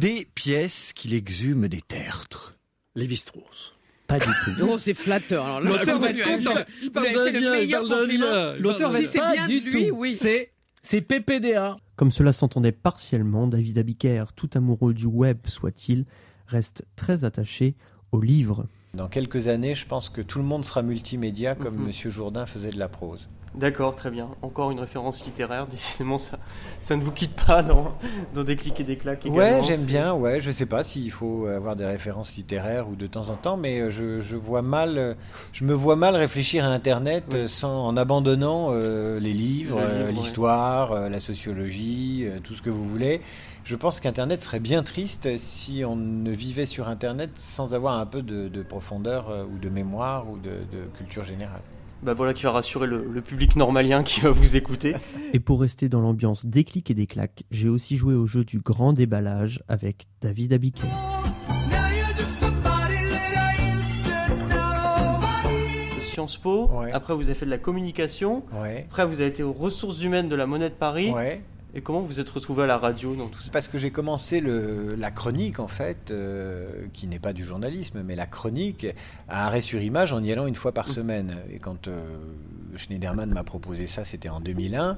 des 0.00 0.28
pièces 0.34 0.92
qu'il 0.94 1.14
exhume 1.14 1.68
des 1.68 1.82
tertres. 1.82 2.56
Lévi-Strauss. 2.94 3.77
Pas 4.08 4.18
du 4.18 4.24
tout. 4.24 4.50
Oh, 4.62 4.76
c'est 4.78 4.94
flatteur. 4.94 5.60
L'auteur 5.60 6.00
va 6.00 6.10
être 6.10 6.24
content. 6.24 6.60
Il 6.82 6.90
parle 6.90 7.12
d'Indien, 7.12 7.54
il 7.56 7.70
d'Indien. 7.70 8.56
L'auteur 8.58 8.90
va 8.90 8.98
Si 8.98 9.04
être- 9.04 9.10
c'est 9.10 9.18
Pas 9.18 9.32
bien 9.34 9.46
du 9.46 9.60
de 9.60 9.70
lui, 9.70 9.88
tout. 9.88 9.94
oui. 9.96 10.16
C'est 10.18 10.50
c'est 10.82 11.00
PPDA. 11.02 11.76
Comme 11.96 12.10
cela 12.10 12.32
s'entendait 12.32 12.72
partiellement, 12.72 13.46
David 13.46 13.78
Abiker, 13.78 14.24
tout 14.34 14.48
amoureux 14.54 14.94
du 14.94 15.06
web 15.06 15.38
soit-il, 15.46 16.06
reste 16.46 16.84
très 16.96 17.24
attaché 17.24 17.74
au 18.12 18.20
livre. 18.20 18.66
Dans 18.98 19.06
quelques 19.06 19.46
années, 19.46 19.76
je 19.76 19.86
pense 19.86 20.08
que 20.08 20.20
tout 20.20 20.40
le 20.40 20.44
monde 20.44 20.64
sera 20.64 20.82
multimédia 20.82 21.54
comme 21.54 21.76
Mhm. 21.76 21.86
Monsieur 21.86 22.10
Jourdain 22.10 22.46
faisait 22.46 22.70
de 22.70 22.78
la 22.80 22.88
prose. 22.88 23.28
D'accord, 23.54 23.94
très 23.94 24.10
bien. 24.10 24.28
Encore 24.42 24.72
une 24.72 24.80
référence 24.80 25.24
littéraire. 25.24 25.66
Décidément, 25.70 26.18
ça, 26.18 26.36
ça 26.82 26.96
ne 26.96 27.02
vous 27.04 27.12
quitte 27.12 27.34
pas 27.46 27.62
dans, 27.62 27.94
dans 28.34 28.42
des 28.42 28.56
clics 28.56 28.78
et 28.80 28.84
des 28.84 28.96
claques. 28.96 29.24
Ouais, 29.24 29.60
j'aime 29.62 29.84
bien. 29.84 30.12
Ouais, 30.14 30.40
je 30.40 30.50
sais 30.50 30.66
pas 30.66 30.82
s'il 30.82 31.10
faut 31.12 31.46
avoir 31.46 31.76
des 31.76 31.84
références 31.86 32.34
littéraires 32.36 32.88
ou 32.88 32.96
de 32.96 33.06
temps 33.06 33.30
en 33.30 33.36
temps, 33.36 33.56
mais 33.56 33.78
euh, 33.80 33.90
je, 33.90 34.20
je 34.20 34.36
vois 34.36 34.62
mal, 34.62 34.98
euh, 34.98 35.14
je 35.52 35.62
me 35.64 35.72
vois 35.74 35.94
mal 35.96 36.16
réfléchir 36.16 36.64
à 36.64 36.68
Internet 36.68 37.34
euh, 37.34 37.46
sans 37.46 37.86
en 37.86 37.96
abandonnant 37.96 38.70
euh, 38.72 39.20
les 39.20 39.32
livres, 39.32 39.76
ouais. 39.80 40.10
l'histoire, 40.12 40.90
euh, 40.92 41.08
la 41.08 41.20
sociologie, 41.20 42.24
euh, 42.26 42.40
tout 42.42 42.54
ce 42.54 42.62
que 42.62 42.70
vous 42.70 42.84
voulez. 42.84 43.20
Je 43.68 43.76
pense 43.76 44.00
qu'Internet 44.00 44.40
serait 44.40 44.60
bien 44.60 44.82
triste 44.82 45.28
si 45.36 45.84
on 45.84 45.94
ne 45.94 46.30
vivait 46.30 46.64
sur 46.64 46.88
Internet 46.88 47.32
sans 47.34 47.74
avoir 47.74 47.98
un 47.98 48.06
peu 48.06 48.22
de, 48.22 48.48
de 48.48 48.62
profondeur 48.62 49.28
euh, 49.28 49.44
ou 49.44 49.58
de 49.58 49.68
mémoire 49.68 50.26
ou 50.30 50.38
de, 50.38 50.48
de 50.72 50.86
culture 50.96 51.22
générale. 51.22 51.60
Bah 52.02 52.14
voilà 52.14 52.32
qui 52.32 52.44
va 52.44 52.52
rassurer 52.52 52.86
le, 52.86 53.04
le 53.04 53.20
public 53.20 53.56
normalien 53.56 54.04
qui 54.04 54.22
va 54.22 54.30
vous 54.30 54.56
écouter. 54.56 54.94
Et 55.34 55.38
pour 55.38 55.60
rester 55.60 55.90
dans 55.90 56.00
l'ambiance 56.00 56.46
des 56.46 56.64
clics 56.64 56.90
et 56.90 56.94
des 56.94 57.06
claques, 57.06 57.44
j'ai 57.50 57.68
aussi 57.68 57.98
joué 57.98 58.14
au 58.14 58.24
jeu 58.24 58.42
du 58.42 58.60
grand 58.60 58.94
déballage 58.94 59.62
avec 59.68 60.06
David 60.22 60.54
Abiker. 60.54 60.88
Sciences 66.00 66.38
Po. 66.38 66.70
Après, 66.90 67.14
vous 67.14 67.24
avez 67.24 67.34
fait 67.34 67.44
de 67.44 67.50
la 67.50 67.58
communication. 67.58 68.44
Ouais. 68.50 68.86
Après, 68.88 69.04
vous 69.04 69.20
avez 69.20 69.26
été 69.26 69.42
aux 69.42 69.52
ressources 69.52 70.00
humaines 70.00 70.30
de 70.30 70.36
la 70.36 70.46
Monnaie 70.46 70.70
de 70.70 70.74
Paris. 70.74 71.10
Ouais. 71.10 71.42
Et 71.78 71.80
comment 71.80 72.00
vous 72.00 72.18
êtes 72.18 72.30
retrouvé 72.30 72.64
à 72.64 72.66
la 72.66 72.76
radio 72.76 73.14
dans 73.14 73.28
tout 73.28 73.40
ça 73.40 73.50
Parce 73.52 73.68
que 73.68 73.78
j'ai 73.78 73.92
commencé 73.92 74.40
le, 74.40 74.96
la 74.96 75.12
chronique, 75.12 75.60
en 75.60 75.68
fait, 75.68 76.10
euh, 76.10 76.86
qui 76.92 77.06
n'est 77.06 77.20
pas 77.20 77.32
du 77.32 77.44
journalisme, 77.44 78.02
mais 78.04 78.16
la 78.16 78.26
chronique 78.26 78.84
à 79.28 79.46
arrêt 79.46 79.60
sur 79.60 79.80
image 79.80 80.12
en 80.12 80.24
y 80.24 80.32
allant 80.32 80.48
une 80.48 80.56
fois 80.56 80.72
par 80.72 80.88
semaine. 80.88 81.36
Et 81.52 81.60
quand 81.60 81.86
euh, 81.86 82.02
Schneiderman 82.74 83.30
m'a 83.30 83.44
proposé 83.44 83.86
ça, 83.86 84.02
c'était 84.02 84.28
en 84.28 84.40
2001. 84.40 84.96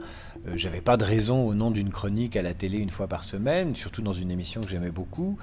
Euh, 0.48 0.52
J'avais 0.54 0.80
pas 0.80 0.96
de 0.96 1.04
raison, 1.04 1.46
au 1.46 1.54
nom 1.54 1.70
d'une 1.70 1.90
chronique 1.90 2.34
à 2.34 2.40
la 2.40 2.54
télé 2.54 2.78
une 2.78 2.88
fois 2.88 3.08
par 3.08 3.24
semaine, 3.24 3.76
surtout 3.76 4.00
dans 4.00 4.14
une 4.14 4.30
émission 4.30 4.62
que 4.62 4.70
j'aimais 4.70 4.90
beaucoup, 4.90 5.36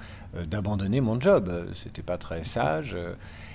d'abandonner 0.44 1.00
mon 1.00 1.20
job. 1.20 1.68
C'était 1.80 2.02
pas 2.02 2.18
très 2.18 2.42
sage. 2.42 2.96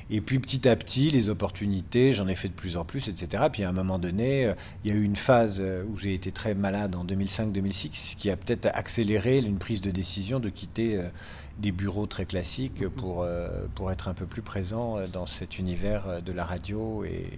Et 0.09 0.21
puis 0.21 0.39
petit 0.39 0.67
à 0.67 0.75
petit, 0.75 1.09
les 1.09 1.29
opportunités, 1.29 2.13
j'en 2.13 2.27
ai 2.27 2.35
fait 2.35 2.49
de 2.49 2.53
plus 2.53 2.77
en 2.77 2.85
plus, 2.85 3.07
etc. 3.07 3.43
Puis 3.51 3.63
à 3.63 3.69
un 3.69 3.73
moment 3.73 3.99
donné, 3.99 4.45
euh, 4.45 4.53
il 4.83 4.91
y 4.91 4.93
a 4.93 4.97
eu 4.97 5.03
une 5.03 5.15
phase 5.15 5.61
euh, 5.61 5.83
où 5.85 5.97
j'ai 5.97 6.13
été 6.13 6.31
très 6.31 6.53
malade 6.55 6.95
en 6.95 7.05
2005-2006, 7.05 8.15
qui 8.15 8.29
a 8.29 8.35
peut-être 8.35 8.67
accéléré 8.73 9.39
une 9.39 9.57
prise 9.57 9.81
de 9.81 9.91
décision 9.91 10.39
de 10.39 10.49
quitter 10.49 10.97
euh, 10.97 11.03
des 11.59 11.71
bureaux 11.71 12.07
très 12.07 12.25
classiques 12.25 12.87
pour, 12.89 13.23
euh, 13.23 13.47
pour 13.75 13.91
être 13.91 14.07
un 14.07 14.13
peu 14.13 14.25
plus 14.25 14.41
présent 14.41 14.97
dans 15.11 15.25
cet 15.25 15.59
univers 15.59 16.21
de 16.21 16.31
la 16.31 16.45
radio 16.45 17.03
et, 17.05 17.29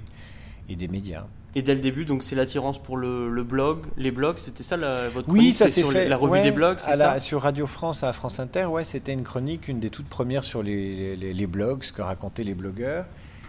et 0.70 0.76
des 0.76 0.88
médias. 0.88 1.26
Et 1.58 1.62
dès 1.62 1.74
le 1.74 1.80
début, 1.80 2.04
donc 2.04 2.24
c'est 2.24 2.36
l'attirance 2.36 2.78
pour 2.82 2.98
le, 2.98 3.30
le 3.30 3.44
blog, 3.44 3.80
les 3.98 4.12
blogs, 4.12 4.38
c'était 4.40 4.64
ça 4.64 4.76
la, 4.76 5.08
votre 5.08 5.30
Oui, 5.30 5.54
ça 5.54 5.68
s'est 5.70 5.82
sur 5.82 5.92
fait. 5.94 6.10
la 6.10 6.18
revue 6.18 6.34
ouais, 6.34 6.42
des 6.44 6.52
blogs, 6.52 6.78
à 6.86 6.98
la- 6.98 7.14
ça 7.14 7.20
Sur 7.20 7.42
Radio 7.44 7.66
France 7.66 8.04
à 8.04 8.12
France 8.12 8.40
Inter, 8.42 8.66
ouais, 8.66 8.84
c'était 8.84 9.14
une 9.14 9.24
chronique, 9.24 9.70
une 9.70 9.80
des 9.80 9.90
toutes 9.90 10.10
premières 10.10 10.44
sur 10.44 10.62
les, 10.62 11.16
les, 11.16 11.34
les 11.34 11.48
blogs, 11.48 11.84
ce 11.84 11.94
que 11.94 12.02
racontaient 12.02 12.44
les 12.44 12.56
blogueurs. 12.56 13.06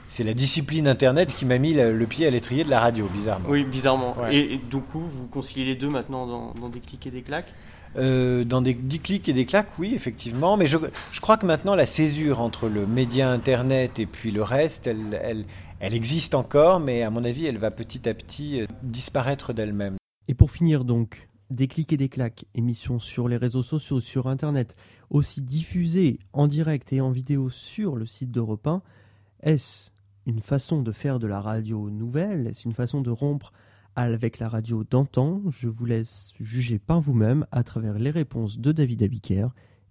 C'est 0.08 0.22
la 0.22 0.34
discipline 0.34 0.86
Internet 0.86 1.34
qui 1.34 1.44
m'a 1.46 1.58
mis 1.58 1.74
le, 1.74 1.92
le 1.92 2.06
pied 2.06 2.28
à 2.28 2.30
l'étrier 2.30 2.62
de 2.62 2.70
la 2.70 2.78
radio, 2.78 3.08
bizarrement. 3.12 3.48
Oui, 3.48 3.64
bizarrement. 3.64 4.14
Ouais. 4.22 4.36
Et, 4.36 4.54
et 4.54 4.56
du 4.58 4.76
coup, 4.76 5.00
vous 5.00 5.26
conciliez 5.26 5.64
les 5.64 5.74
deux 5.74 5.88
maintenant 5.88 6.28
dans, 6.28 6.54
dans 6.54 6.68
des 6.68 6.78
clics 6.78 7.04
et 7.08 7.10
des 7.10 7.22
claques 7.22 7.52
Euh, 7.96 8.44
dans 8.44 8.60
des, 8.60 8.74
des 8.74 8.98
clics 8.98 9.28
et 9.28 9.32
des 9.32 9.46
claques, 9.46 9.78
oui, 9.78 9.92
effectivement. 9.94 10.56
Mais 10.56 10.66
je, 10.66 10.78
crois 11.20 11.36
que 11.36 11.46
maintenant, 11.46 11.74
la 11.74 11.86
césure 11.86 12.40
entre 12.40 12.68
le 12.68 12.86
média 12.86 13.30
Internet 13.30 13.98
et 13.98 14.06
puis 14.06 14.30
le 14.30 14.42
reste, 14.42 14.86
elle, 14.86 15.46
elle, 15.80 15.94
existe 15.94 16.34
encore, 16.34 16.80
mais 16.80 17.02
à 17.02 17.10
mon 17.10 17.24
avis, 17.24 17.46
elle 17.46 17.58
va 17.58 17.70
petit 17.70 18.08
à 18.08 18.14
petit 18.14 18.60
euh, 18.60 18.66
disparaître 18.82 19.52
d'elle-même. 19.52 19.96
Et 20.28 20.34
pour 20.34 20.50
finir 20.50 20.84
donc, 20.84 21.28
des 21.50 21.68
clics 21.68 21.92
et 21.92 21.96
des 21.96 22.08
claques, 22.08 22.44
émission 22.54 22.98
sur 22.98 23.28
les 23.28 23.36
réseaux 23.36 23.62
sociaux, 23.62 24.00
sur 24.00 24.26
Internet, 24.26 24.76
aussi 25.10 25.40
diffusée 25.40 26.18
en 26.32 26.48
direct 26.48 26.92
et 26.92 27.00
en 27.00 27.10
vidéo 27.10 27.50
sur 27.50 27.96
le 27.96 28.06
site 28.06 28.30
d'Europe 28.30 28.66
1, 28.66 28.82
est-ce 29.42 29.90
une 30.26 30.40
façon 30.40 30.82
de 30.82 30.92
faire 30.92 31.18
de 31.18 31.26
la 31.26 31.40
radio 31.40 31.88
nouvelle? 31.88 32.48
Est-ce 32.48 32.66
une 32.66 32.74
façon 32.74 33.00
de 33.00 33.10
rompre 33.10 33.52
avec 33.96 34.38
la 34.38 34.48
radio 34.48 34.84
d'antan 34.84 35.40
Je 35.50 35.68
vous 35.68 35.86
laisse 35.86 36.32
juger 36.38 36.78
par 36.78 37.00
vous-même 37.00 37.46
à 37.50 37.64
travers 37.64 37.98
les 37.98 38.10
réponses 38.10 38.58
de 38.58 38.70
David 38.70 39.02
Abiker 39.02 39.48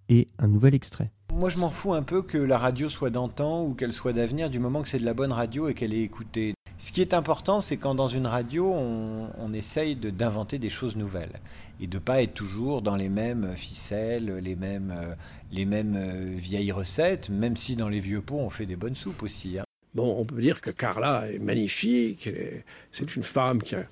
et 0.08 0.30
un 0.38 0.48
nouvel 0.48 0.76
extrait. 0.76 1.12
Moi, 1.34 1.50
je 1.50 1.58
m'en 1.58 1.70
fous 1.70 1.94
un 1.94 2.04
peu 2.04 2.22
que 2.22 2.38
la 2.38 2.58
radio 2.58 2.88
soit 2.88 3.10
d'antan 3.10 3.66
ou 3.66 3.74
qu'elle 3.74 3.92
soit 3.92 4.14
d'avenir, 4.14 4.50
du 4.50 4.60
moment 4.60 4.82
que 4.82 4.88
c'est 4.88 5.00
de 5.00 5.06
la 5.06 5.14
bonne 5.14 5.34
radio 5.34 5.68
et 5.68 5.74
qu'elle 5.74 5.94
est 5.94 6.04
écoutée. 6.04 6.54
Ce 6.78 6.92
qui 6.92 7.02
est 7.02 7.14
important, 7.14 7.60
c'est 7.60 7.78
quand 7.78 7.96
dans 7.96 8.08
une 8.08 8.28
radio, 8.28 8.72
on, 8.74 9.54
essaye 9.54 9.96
d'inventer 9.96 10.60
des 10.60 10.70
choses 10.70 10.98
nouvelles 10.98 11.40
et 11.80 11.88
de 11.88 11.98
pas 11.98 12.22
être 12.22 12.34
toujours 12.34 12.82
dans 12.82 12.96
les 12.96 13.10
mêmes 13.10 13.54
ficelles, 13.56 14.38
les 14.38 14.56
mêmes, 14.56 14.94
euh, 14.96 15.16
euh, 15.58 16.36
vieilles 16.38 16.74
recettes, 16.74 17.30
même 17.30 17.56
si 17.56 17.76
dans 17.76 17.90
les 17.90 18.02
vieux 18.02 18.22
pots, 18.22 18.40
on 18.40 18.50
fait 18.50 18.66
des 18.66 18.76
bonnes 18.76 18.96
soupes 18.96 19.24
aussi. 19.24 19.58
hein. 19.58 19.64
Bon, 19.96 20.16
on 20.20 20.26
peut 20.26 20.42
dire 20.42 20.62
que 20.62 20.70
Carla 20.72 21.32
est 21.32 21.40
magnifique. 21.40 22.30
C'est 22.92 23.16
une 23.16 23.24
femme 23.24 23.62
qui 23.64 23.76
a 23.76 23.88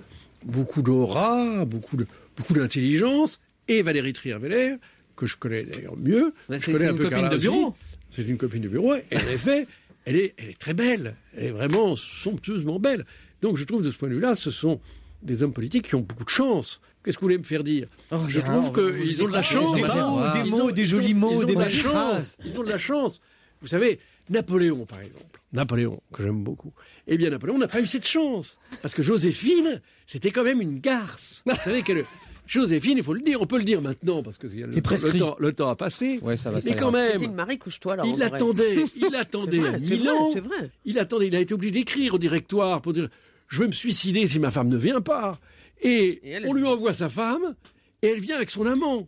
beaucoup 0.46 0.82
d'aura, 0.82 1.66
beaucoup 1.66 1.98
de 1.98 2.06
beaucoup 2.38 2.54
d'intelligence. 2.54 3.40
Et 3.70 3.82
Valérie 3.82 4.12
Trierweiler, 4.14 4.76
que 5.16 5.26
je 5.26 5.38
connais 5.38 5.64
d'ailleurs 5.64 5.98
mieux, 5.98 6.34
je 6.50 6.58
c'est- 6.58 6.74
connais 6.74 6.88
un 6.88 6.92
une 6.92 6.98
peu 6.98 7.04
copine 7.04 7.18
Carla 7.22 7.30
de 7.30 7.36
aussi. 7.38 7.48
bureau. 7.48 7.76
C'est 8.12 8.24
une 8.28 8.38
copine 8.38 8.62
de 8.62 8.68
bureau. 8.70 8.94
Et 8.96 9.16
en 9.16 9.20
effet, 9.34 9.66
elle 10.06 10.18
est, 10.18 10.34
elle 10.38 10.50
est 10.50 10.60
très 10.60 10.74
belle. 10.74 11.16
Elle 11.38 11.46
est 11.46 11.52
vraiment 11.52 11.96
somptueusement 11.96 12.80
belle. 12.80 13.06
Donc 13.42 13.56
je 13.58 13.64
trouve 13.64 13.82
de 13.82 13.90
ce 13.90 13.98
point 13.98 14.10
de 14.10 14.16
vue-là, 14.16 14.36
ce 14.36 14.52
sont 14.52 14.82
des 15.22 15.42
hommes 15.42 15.54
politiques 15.54 15.88
qui 15.88 15.96
ont 15.96 16.02
beaucoup 16.02 16.26
de 16.26 16.30
chance. 16.30 16.82
Qu'est-ce 17.04 17.18
que 17.18 17.22
vous 17.22 17.28
voulez 17.28 17.38
me 17.38 17.44
faire 17.44 17.64
dire? 17.64 17.88
Je 18.28 18.42
bien, 18.42 18.60
trouve 18.62 18.74
qu'ils 18.74 19.24
ont 19.24 19.28
de 19.28 19.34
la 19.34 19.42
chance. 19.42 19.74
des 19.76 19.82
mots, 19.82 20.34
des 20.44 20.50
mots, 20.50 20.72
des 20.74 20.86
jolis 20.86 21.14
mots, 21.14 21.46
des 21.46 21.56
belles 21.56 21.70
phrases. 21.72 22.36
Ils 22.46 22.60
ont 22.60 22.64
de 22.64 22.70
la 22.70 22.78
chance. 22.78 23.22
Vous 23.62 23.68
savez, 23.68 24.00
Napoléon, 24.30 24.86
par 24.86 25.00
exemple. 25.00 25.40
Napoléon, 25.54 26.02
que 26.14 26.24
j'aime 26.24 26.44
beaucoup. 26.44 26.74
Eh 27.08 27.18
bien, 27.18 27.30
Napoléon 27.30 27.58
n'a 27.58 27.68
pas 27.68 27.80
eu 27.80 27.86
cette 27.88 28.08
chance. 28.08 28.60
Parce 28.82 28.94
que 28.94 29.04
Joséphine, 29.04 29.82
c'était 30.06 30.32
quand 30.32 30.44
même 30.44 30.62
une 30.62 30.80
garce. 30.80 31.44
Vous 31.46 31.56
savez 31.56 31.84
que 31.84 32.04
Joséphine, 32.46 32.98
il 32.98 33.04
faut 33.04 33.14
le 33.14 33.22
dire, 33.22 33.42
on 33.42 33.46
peut 33.46 33.58
le 33.58 33.64
dire 33.64 33.82
maintenant, 33.82 34.22
parce 34.22 34.38
que 34.38 34.48
le, 34.48 34.66
le, 34.66 34.82
prescrit. 34.82 35.20
temps, 35.20 35.36
le 35.40 35.54
temps 35.54 35.70
a 35.70 35.76
passé. 35.76 36.20
Ouais, 36.22 36.36
ça 36.36 36.52
va, 36.52 36.60
Mais 36.66 36.76
quand 36.76 36.92
même, 36.92 37.22
une 37.24 37.34
Marie, 37.36 37.58
couche-toi 37.58 37.96
là. 37.96 38.04
il 38.06 38.16
vrai. 38.16 38.26
attendait, 38.26 38.84
il 38.98 39.16
attendait 39.16 39.58
C'est 39.58 39.62
vrai, 39.62 39.76
à 39.76 39.80
c'est 39.80 39.90
Milan. 39.98 40.30
vrai. 40.42 40.70
Il 40.86 41.00
attendait, 41.00 41.28
il 41.28 41.36
a 41.36 41.40
été 41.40 41.54
obligé 41.54 41.72
d'écrire 41.72 42.16
au 42.16 42.18
directoire 42.18 42.82
pour 42.82 42.92
dire 42.94 43.08
Je 43.48 43.60
vais 43.62 43.68
me 43.68 43.72
suicider 43.72 44.28
si 44.28 44.40
ma 44.40 44.52
femme 44.52 44.68
ne 44.68 44.78
vient 44.78 45.02
pas. 45.02 45.40
Et, 45.82 46.22
on 46.46 46.54
lui 46.54 46.66
envoie 46.66 46.94
sa 46.94 47.10
femme, 47.10 47.56
et 48.02 48.08
elle 48.08 48.20
vient 48.20 48.38
avec 48.38 48.50
son 48.50 48.66
amant, 48.66 49.08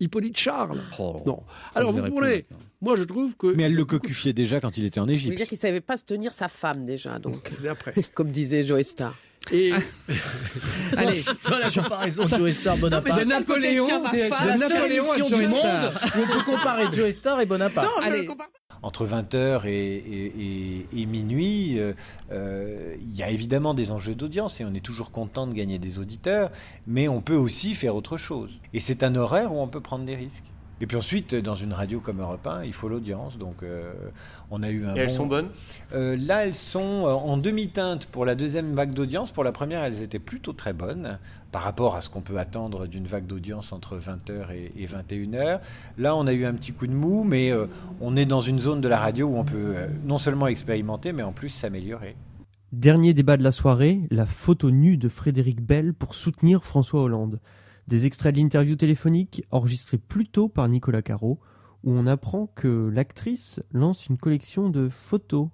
Hippolyte 0.00 0.36
Charles. 0.36 0.80
Oh, 0.98 1.22
non. 1.26 1.42
Alors 1.74 1.92
vous 1.92 2.02
pourrez, 2.02 2.46
moi 2.80 2.96
je 2.96 3.04
trouve 3.04 3.36
que. 3.36 3.48
Mais 3.54 3.64
elle 3.64 3.74
le 3.74 3.84
cocufiait 3.84 4.32
déjà 4.32 4.60
quand 4.60 4.76
il 4.76 4.84
était 4.84 5.00
en 5.00 5.08
Égypte. 5.08 5.36
dire 5.36 5.48
qu'il 5.48 5.58
savait 5.58 5.80
pas 5.80 5.96
se 5.96 6.04
tenir 6.04 6.32
sa 6.34 6.48
femme 6.48 6.84
déjà, 6.84 7.18
donc. 7.18 7.50
C'est 7.60 7.68
après. 7.68 7.94
Comme 8.14 8.30
disait 8.30 8.64
Joe 8.64 8.82
Star. 8.82 9.14
Et 9.52 9.72
Allez, 10.96 11.22
Dans 11.48 11.58
la 11.58 11.70
comparaison 11.70 12.24
Joe 12.26 12.50
Star 12.52 12.78
Bonaparte. 12.78 13.20
de 13.20 13.24
Napoléon, 13.26 13.86
c'est 14.10 14.30
c'est 14.30 14.46
la 14.46 14.56
Napoléon 14.56 15.04
du 15.16 15.46
monde 15.48 15.92
on 16.16 16.26
peut 16.32 16.42
comparer 16.46 16.86
Joe 16.92 17.10
Star 17.12 17.40
et 17.40 17.46
Bonaparte. 17.46 17.86
Non, 17.86 18.02
je 18.02 18.06
Allez. 18.08 18.22
le 18.22 18.28
compare 18.28 18.48
pas. 18.48 18.58
Entre 18.84 19.06
20h 19.06 19.64
et, 19.66 19.70
et- 19.96 20.32
et- 20.92 21.00
et 21.00 21.06
minuit, 21.06 21.78
euh, 21.78 21.94
euh, 22.32 22.94
il 23.00 23.16
y 23.16 23.22
a 23.22 23.30
évidemment 23.30 23.72
des 23.72 23.90
enjeux 23.90 24.14
d'audience 24.14 24.60
et 24.60 24.64
on 24.64 24.74
est 24.74 24.84
toujours 24.84 25.10
content 25.10 25.46
de 25.46 25.54
gagner 25.54 25.78
des 25.78 25.98
auditeurs, 25.98 26.50
mais 26.86 27.08
on 27.08 27.20
peut 27.22 27.34
aussi 27.36 27.74
faire 27.74 27.96
autre 27.96 28.16
chose. 28.18 28.50
Et 28.74 28.80
c'est 28.80 29.02
un 29.02 29.14
horaire 29.16 29.52
où 29.54 29.60
on 29.60 29.68
peut 29.68 29.80
prendre 29.80 30.04
des 30.04 30.14
risques. 30.16 30.44
Et 30.80 30.86
puis 30.86 30.96
ensuite, 30.98 31.34
dans 31.36 31.54
une 31.54 31.72
radio 31.72 32.00
comme 32.00 32.20
Europe 32.20 32.46
1, 32.46 32.64
il 32.64 32.72
faut 32.74 32.88
l'audience. 32.88 33.38
Donc, 33.38 33.62
euh, 33.62 33.92
on 34.50 34.62
a 34.62 34.68
eu 34.70 34.84
un 34.86 34.94
Et 34.96 34.98
elles 34.98 35.08
bon- 35.08 35.14
sont 35.14 35.26
bonnes? 35.26 35.48
Euh, 35.94 36.16
Là, 36.18 36.44
elles 36.44 36.56
sont 36.56 36.80
en 37.04 37.36
demi-teinte 37.36 38.06
pour 38.06 38.24
la 38.26 38.34
deuxième 38.34 38.74
vague 38.74 38.92
d'audience. 38.92 39.30
Pour 39.30 39.44
la 39.44 39.52
première, 39.52 39.82
elles 39.84 40.02
étaient 40.02 40.18
plutôt 40.18 40.52
très 40.52 40.72
bonnes 40.72 41.18
par 41.54 41.62
rapport 41.62 41.94
à 41.94 42.00
ce 42.00 42.10
qu'on 42.10 42.20
peut 42.20 42.38
attendre 42.38 42.88
d'une 42.88 43.06
vague 43.06 43.26
d'audience 43.26 43.72
entre 43.72 43.96
20h 43.96 44.50
et, 44.52 44.72
et 44.76 44.86
21h. 44.86 45.60
Là, 45.98 46.16
on 46.16 46.26
a 46.26 46.32
eu 46.32 46.44
un 46.46 46.52
petit 46.52 46.72
coup 46.72 46.88
de 46.88 46.92
mou, 46.92 47.22
mais 47.22 47.52
euh, 47.52 47.66
on 48.00 48.16
est 48.16 48.24
dans 48.24 48.40
une 48.40 48.58
zone 48.58 48.80
de 48.80 48.88
la 48.88 48.98
radio 48.98 49.28
où 49.28 49.36
on 49.36 49.44
peut 49.44 49.76
euh, 49.76 49.86
non 50.04 50.18
seulement 50.18 50.48
expérimenter, 50.48 51.12
mais 51.12 51.22
en 51.22 51.30
plus 51.30 51.50
s'améliorer. 51.50 52.16
Dernier 52.72 53.14
débat 53.14 53.36
de 53.36 53.44
la 53.44 53.52
soirée, 53.52 54.00
la 54.10 54.26
photo 54.26 54.72
nue 54.72 54.96
de 54.96 55.08
Frédéric 55.08 55.60
Bell 55.60 55.94
pour 55.94 56.16
soutenir 56.16 56.64
François 56.64 57.02
Hollande. 57.02 57.38
Des 57.86 58.04
extraits 58.04 58.34
de 58.34 58.40
l'interview 58.40 58.74
téléphonique 58.74 59.44
enregistrée 59.52 59.98
plus 59.98 60.26
tôt 60.26 60.48
par 60.48 60.68
Nicolas 60.68 61.02
Caro, 61.02 61.38
où 61.84 61.92
on 61.92 62.08
apprend 62.08 62.48
que 62.56 62.90
l'actrice 62.92 63.62
lance 63.72 64.08
une 64.08 64.18
collection 64.18 64.70
de 64.70 64.88
photos. 64.88 65.50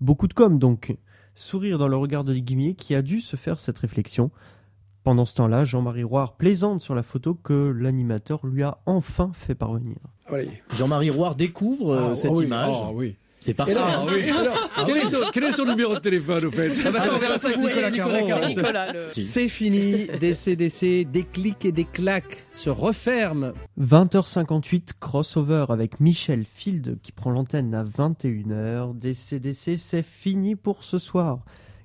Beaucoup 0.00 0.28
de 0.28 0.34
com 0.34 0.60
donc. 0.60 0.96
Sourire 1.34 1.78
dans 1.78 1.88
le 1.88 1.96
regard 1.96 2.22
de 2.22 2.32
Guimier 2.32 2.74
qui 2.74 2.94
a 2.94 3.02
dû 3.02 3.20
se 3.20 3.34
faire 3.34 3.58
cette 3.58 3.78
réflexion. 3.80 4.30
Pendant 5.02 5.24
ce 5.24 5.34
temps-là, 5.36 5.64
Jean-Marie 5.64 6.02
Roire 6.04 6.34
plaisante 6.36 6.80
sur 6.80 6.94
la 6.94 7.02
photo 7.02 7.34
que 7.34 7.72
l'animateur 7.74 8.46
lui 8.46 8.62
a 8.62 8.78
enfin 8.86 9.30
fait 9.34 9.54
parvenir. 9.54 9.96
Jean-Marie 10.76 11.10
Roire 11.10 11.34
découvre 11.34 11.90
euh, 11.94 12.08
Ah, 12.12 12.16
cette 12.16 12.30
oui, 12.32 12.44
image. 12.44 12.76
ah, 12.82 12.90
oui. 12.92 13.16
C'est 13.42 13.54
parfait. 13.54 13.72
alors, 13.74 13.88
hein. 14.00 14.06
oui, 14.14 14.28
alors, 14.30 14.70
quel, 14.84 14.96
est 14.98 15.10
son, 15.10 15.16
quel 15.32 15.44
est 15.44 15.52
son 15.52 15.64
numéro 15.64 15.94
de 15.94 16.00
téléphone 16.00 16.44
au 16.44 16.50
fait? 16.50 16.70
Ah 16.84 16.90
bah 16.92 16.98
on 17.14 17.18
verra 17.18 17.38
ça 17.38 17.48
avec 17.48 17.58
Nicolas 17.58 17.90
Nicolas. 17.90 18.46
Nicolas, 18.48 18.92
le... 18.92 19.08
C'est 19.12 19.48
fini, 19.48 20.06
des 20.20 20.34
CDC, 20.34 21.06
des 21.10 21.22
clics 21.24 21.64
et 21.64 21.72
des 21.72 21.86
claques 21.86 22.44
se 22.52 22.68
referment. 22.68 23.54
20h58, 23.80 24.90
crossover 25.00 25.64
avec 25.70 26.00
Michel 26.00 26.44
Field 26.44 26.98
qui 27.02 27.12
prend 27.12 27.30
l'antenne 27.30 27.74
à 27.74 27.82
21h. 27.82 28.98
DCDC, 28.98 29.78
c'est 29.78 30.02
fini 30.04 30.54
pour 30.54 30.84
ce 30.84 30.98
soir. 30.98 31.38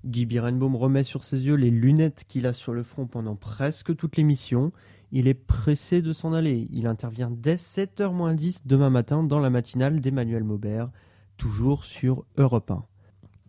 Guy 0.05 0.27
Birenbaum 0.27 0.75
remet 0.75 1.03
sur 1.03 1.23
ses 1.23 1.47
yeux 1.47 1.55
les 1.55 1.71
lunettes 1.71 2.25
qu'il 2.27 2.45
a 2.45 2.53
sur 2.53 2.73
le 2.73 2.83
front 2.83 3.07
pendant 3.07 3.35
presque 3.35 3.95
toute 3.95 4.17
l'émission. 4.17 4.71
Il 5.11 5.27
est 5.27 5.33
pressé 5.33 6.03
de 6.03 6.13
s'en 6.13 6.31
aller. 6.31 6.67
Il 6.71 6.85
intervient 6.85 7.31
dès 7.31 7.55
7h 7.55 8.13
moins 8.13 8.35
10 8.35 8.67
demain 8.67 8.91
matin 8.91 9.23
dans 9.23 9.39
la 9.39 9.49
matinale 9.49 10.01
d'Emmanuel 10.01 10.43
Maubert, 10.43 10.91
toujours 11.37 11.85
sur 11.85 12.23
Europe 12.37 12.69
1. 12.69 12.85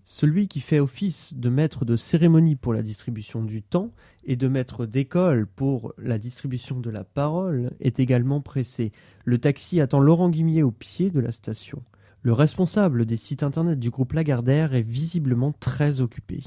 Celui 0.06 0.48
qui 0.48 0.60
fait 0.60 0.80
office 0.80 1.34
de 1.34 1.50
maître 1.50 1.84
de 1.84 1.96
cérémonie 1.96 2.56
pour 2.56 2.72
la 2.72 2.82
distribution 2.82 3.42
du 3.42 3.62
temps 3.62 3.90
et 4.24 4.36
de 4.36 4.48
maître 4.48 4.86
d'école 4.86 5.46
pour 5.46 5.92
la 5.98 6.16
distribution 6.16 6.80
de 6.80 6.88
la 6.88 7.04
parole 7.04 7.72
est 7.80 8.00
également 8.00 8.40
pressé. 8.40 8.92
Le 9.24 9.38
taxi 9.38 9.80
attend 9.80 10.00
Laurent 10.00 10.30
Guimier 10.30 10.62
au 10.62 10.70
pied 10.70 11.10
de 11.10 11.20
la 11.20 11.32
station. 11.32 11.82
Le 12.26 12.32
responsable 12.32 13.06
des 13.06 13.16
sites 13.16 13.44
internet 13.44 13.78
du 13.78 13.90
groupe 13.90 14.12
Lagardère 14.12 14.74
est 14.74 14.82
visiblement 14.82 15.52
très 15.60 16.00
occupé. 16.00 16.42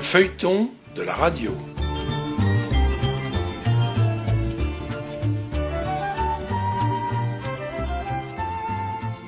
feuilleton 0.06 0.70
de 0.96 1.02
la 1.02 1.16
radio. 1.16 1.52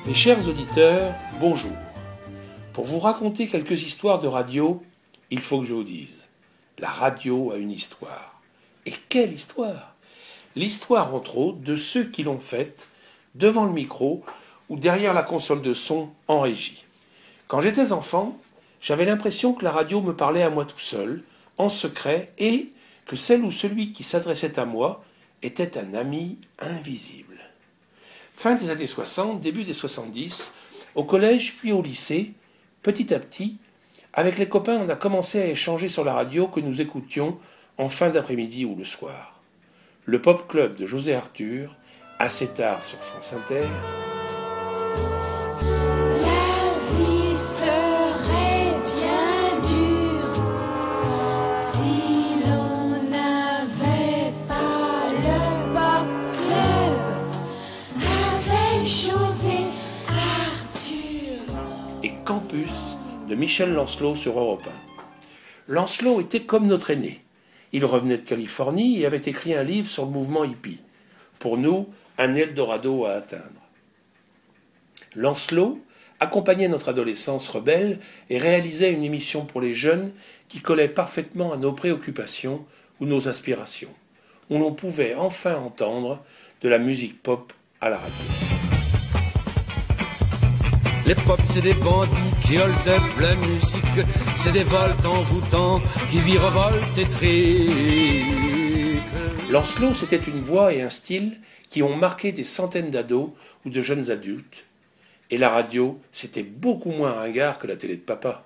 Mes 0.06 0.14
chers 0.14 0.48
auditeurs, 0.48 1.16
bonjour. 1.40 1.72
Pour 2.74 2.86
vous 2.86 3.00
raconter 3.00 3.48
quelques 3.48 3.82
histoires 3.82 4.20
de 4.20 4.28
radio, 4.28 4.84
il 5.32 5.42
faut 5.42 5.62
que 5.62 5.66
je 5.66 5.74
vous 5.74 5.84
dise, 5.84 6.28
la 6.78 6.90
radio 6.90 7.52
a 7.52 7.58
une 7.58 7.72
histoire. 7.72 8.40
Et 8.86 8.94
quelle 9.10 9.34
histoire? 9.34 9.96
L'histoire, 10.56 11.14
entre 11.16 11.40
autres, 11.40 11.58
de 11.58 11.76
ceux 11.76 12.04
qui 12.04 12.22
l'ont 12.22 12.40
faite 12.40 12.88
devant 13.34 13.66
le 13.66 13.74
micro 13.74 14.24
ou 14.70 14.78
derrière 14.78 15.16
la 15.16 15.24
console 15.24 15.64
de 15.64 15.74
son 15.74 16.12
en 16.28 16.42
régie. 16.42 16.86
Quand 17.48 17.62
j'étais 17.62 17.92
enfant, 17.92 18.40
j'avais 18.82 19.06
l'impression 19.06 19.54
que 19.54 19.64
la 19.64 19.72
radio 19.72 20.02
me 20.02 20.16
parlait 20.16 20.44
à 20.44 20.50
moi 20.50 20.66
tout 20.66 20.80
seul, 20.80 21.24
en 21.58 21.70
secret, 21.70 22.32
et 22.38 22.72
que 23.06 23.16
celle 23.16 23.44
ou 23.44 23.52
celui 23.52 23.92
qui 23.92 24.04
s'adressait 24.04 24.60
à 24.60 24.66
moi 24.66 25.04
était 25.42 25.78
un 25.78 25.94
ami 25.94 26.40
invisible. 26.60 27.38
Fin 28.36 28.56
des 28.56 28.70
années 28.70 28.88
60, 28.88 29.42
début 29.42 29.64
des 29.64 29.74
70, 29.74 30.54
au 30.96 31.04
collège 31.04 31.56
puis 31.58 31.72
au 31.72 31.82
lycée, 31.82 32.34
petit 32.84 33.14
à 33.14 33.20
petit, 33.20 33.58
avec 34.14 34.38
les 34.38 34.50
copains, 34.50 34.78
on 34.78 34.90
a 34.90 34.96
commencé 34.96 35.42
à 35.42 35.48
échanger 35.48 35.90
sur 35.90 36.04
la 36.04 36.14
radio 36.14 36.48
que 36.48 36.60
nous 36.60 36.82
écoutions 36.82 37.38
en 37.78 37.90
fin 37.90 38.10
d'après-midi 38.10 38.66
ou 38.66 38.76
le 38.76 38.84
soir. 38.84 39.40
Le 40.06 40.22
Pop 40.22 40.48
Club 40.48 40.76
de 40.76 40.88
José 40.88 41.14
Arthur, 41.14 41.76
assez 42.18 42.48
tard 42.48 42.84
sur 42.84 42.98
France 43.00 43.34
Inter. 43.34 43.68
Michel 63.38 63.72
Lancelot 63.72 64.16
sur 64.16 64.40
Europe 64.40 64.68
1. 65.70 65.72
Lancelot 65.72 66.22
était 66.22 66.42
comme 66.42 66.66
notre 66.66 66.90
aîné. 66.90 67.22
Il 67.72 67.86
revenait 67.86 68.18
de 68.18 68.28
Californie 68.28 69.00
et 69.00 69.06
avait 69.06 69.18
écrit 69.18 69.54
un 69.54 69.62
livre 69.62 69.88
sur 69.88 70.06
le 70.06 70.12
mouvement 70.12 70.44
hippie. 70.44 70.80
Pour 71.38 71.60
nous, 71.60 71.88
un 72.18 72.34
Eldorado 72.34 73.06
à 73.06 73.12
atteindre. 73.12 73.62
Lancelot 75.16 75.80
accompagnait 76.20 76.68
notre 76.68 76.90
adolescence 76.90 77.48
rebelle 77.48 78.00
et 78.32 78.40
réalisait 78.40 78.92
une 78.92 79.04
émission 79.04 79.46
pour 79.46 79.62
les 79.62 79.76
jeunes 79.76 80.14
qui 80.50 80.60
collait 80.60 80.88
parfaitement 80.88 81.54
à 81.54 81.58
nos 81.58 81.74
préoccupations 81.74 82.66
ou 83.00 83.06
nos 83.06 83.28
aspirations, 83.28 83.94
où 84.50 84.58
l'on 84.58 84.74
pouvait 84.74 85.14
enfin 85.14 85.58
entendre 85.58 86.24
de 86.62 86.70
la 86.70 86.80
musique 86.80 87.22
pop 87.22 87.54
à 87.82 87.92
la 87.92 88.00
radio. 88.00 88.57
Les 91.08 91.16
pop, 91.16 91.40
c'est 91.50 91.62
des 91.62 91.74
bandits 91.74 92.12
qui 92.46 92.58
hold 92.58 92.76
la 93.18 93.36
musique. 93.38 94.06
C'est 94.36 94.52
des 94.52 94.66
volts 94.66 95.06
envoûtants 95.06 95.82
qui 96.12 96.20
virevoltent 96.20 97.24
et. 97.24 99.00
Lancelot, 99.50 99.94
c'était 99.94 100.18
une 100.18 100.42
voix 100.42 100.74
et 100.74 100.82
un 100.82 100.90
style 100.90 101.40
qui 101.70 101.82
ont 101.82 101.96
marqué 101.96 102.34
des 102.34 102.44
centaines 102.44 102.90
d'ados 102.90 103.30
ou 103.66 103.70
de 103.70 103.82
jeunes 103.82 104.12
adultes. 104.12 104.66
Et 105.30 105.38
la 105.38 105.50
radio, 105.50 105.98
c'était 106.12 106.44
beaucoup 106.44 106.92
moins 106.92 107.14
ringard 107.14 107.58
que 107.58 107.68
la 107.68 107.78
télé 107.78 107.96
de 107.96 108.02
papa. 108.02 108.46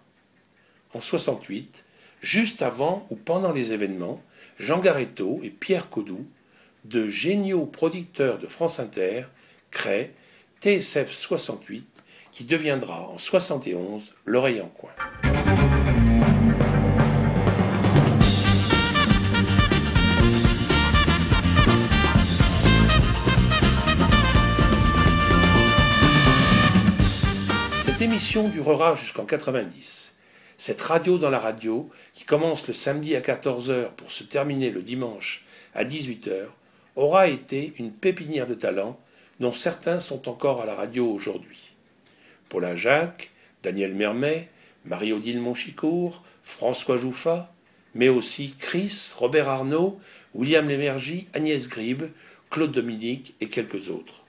En 0.94 1.02
68, 1.02 1.84
juste 2.22 2.62
avant 2.62 3.08
ou 3.10 3.16
pendant 3.16 3.54
les 3.54 3.74
événements, 3.74 4.22
Jean 4.60 4.78
Garetto 4.78 5.40
et 5.42 5.50
Pierre 5.50 5.90
Codou, 5.90 6.28
deux 6.86 7.10
géniaux 7.10 7.66
producteurs 7.66 8.38
de 8.38 8.46
France 8.46 8.80
Inter, 8.80 9.24
créent 9.72 10.14
TSF 10.62 11.12
68, 11.12 11.91
qui 12.42 12.48
deviendra 12.48 13.08
en 13.08 13.20
71 13.20 14.14
l'oreille 14.26 14.62
en 14.62 14.68
coin. 14.70 14.90
Cette 27.84 28.02
émission 28.02 28.50
durera 28.50 28.96
jusqu'en 28.96 29.26
90. 29.26 30.16
Cette 30.58 30.82
radio 30.82 31.20
dans 31.20 31.30
la 31.30 31.38
radio, 31.38 31.92
qui 32.16 32.24
commence 32.24 32.68
le 32.68 32.74
samedi 32.74 33.16
à 33.16 33.22
14h 33.22 33.92
pour 33.92 34.10
se 34.10 34.24
terminer 34.24 34.72
le 34.72 34.82
dimanche 34.82 35.46
à 35.76 35.84
18h, 35.84 36.46
aura 36.96 37.28
été 37.28 37.74
une 37.78 37.92
pépinière 37.92 38.48
de 38.48 38.56
talents 38.56 39.00
dont 39.40 39.54
certains 39.54 40.00
sont 40.00 40.28
encore 40.28 40.64
à 40.64 40.66
la 40.66 40.74
radio 40.74 41.08
aujourd'hui. 41.08 41.71
Paula 42.52 42.76
Jacques, 42.76 43.32
Daniel 43.64 43.96
Mermet, 43.96 44.50
Marie-Odile 44.84 45.40
Monchicourt, 45.40 46.22
François 46.44 46.98
Jouffa, 46.98 47.54
mais 47.96 48.10
aussi 48.10 48.56
Chris, 48.60 49.14
Robert 49.16 49.48
Arnaud, 49.48 50.02
William 50.36 50.68
Lémergie, 50.68 51.30
Agnès 51.34 51.70
Gribe, 51.70 52.04
Claude 52.50 52.74
Dominique 52.74 53.36
et 53.40 53.48
quelques 53.48 53.88
autres. 53.88 54.26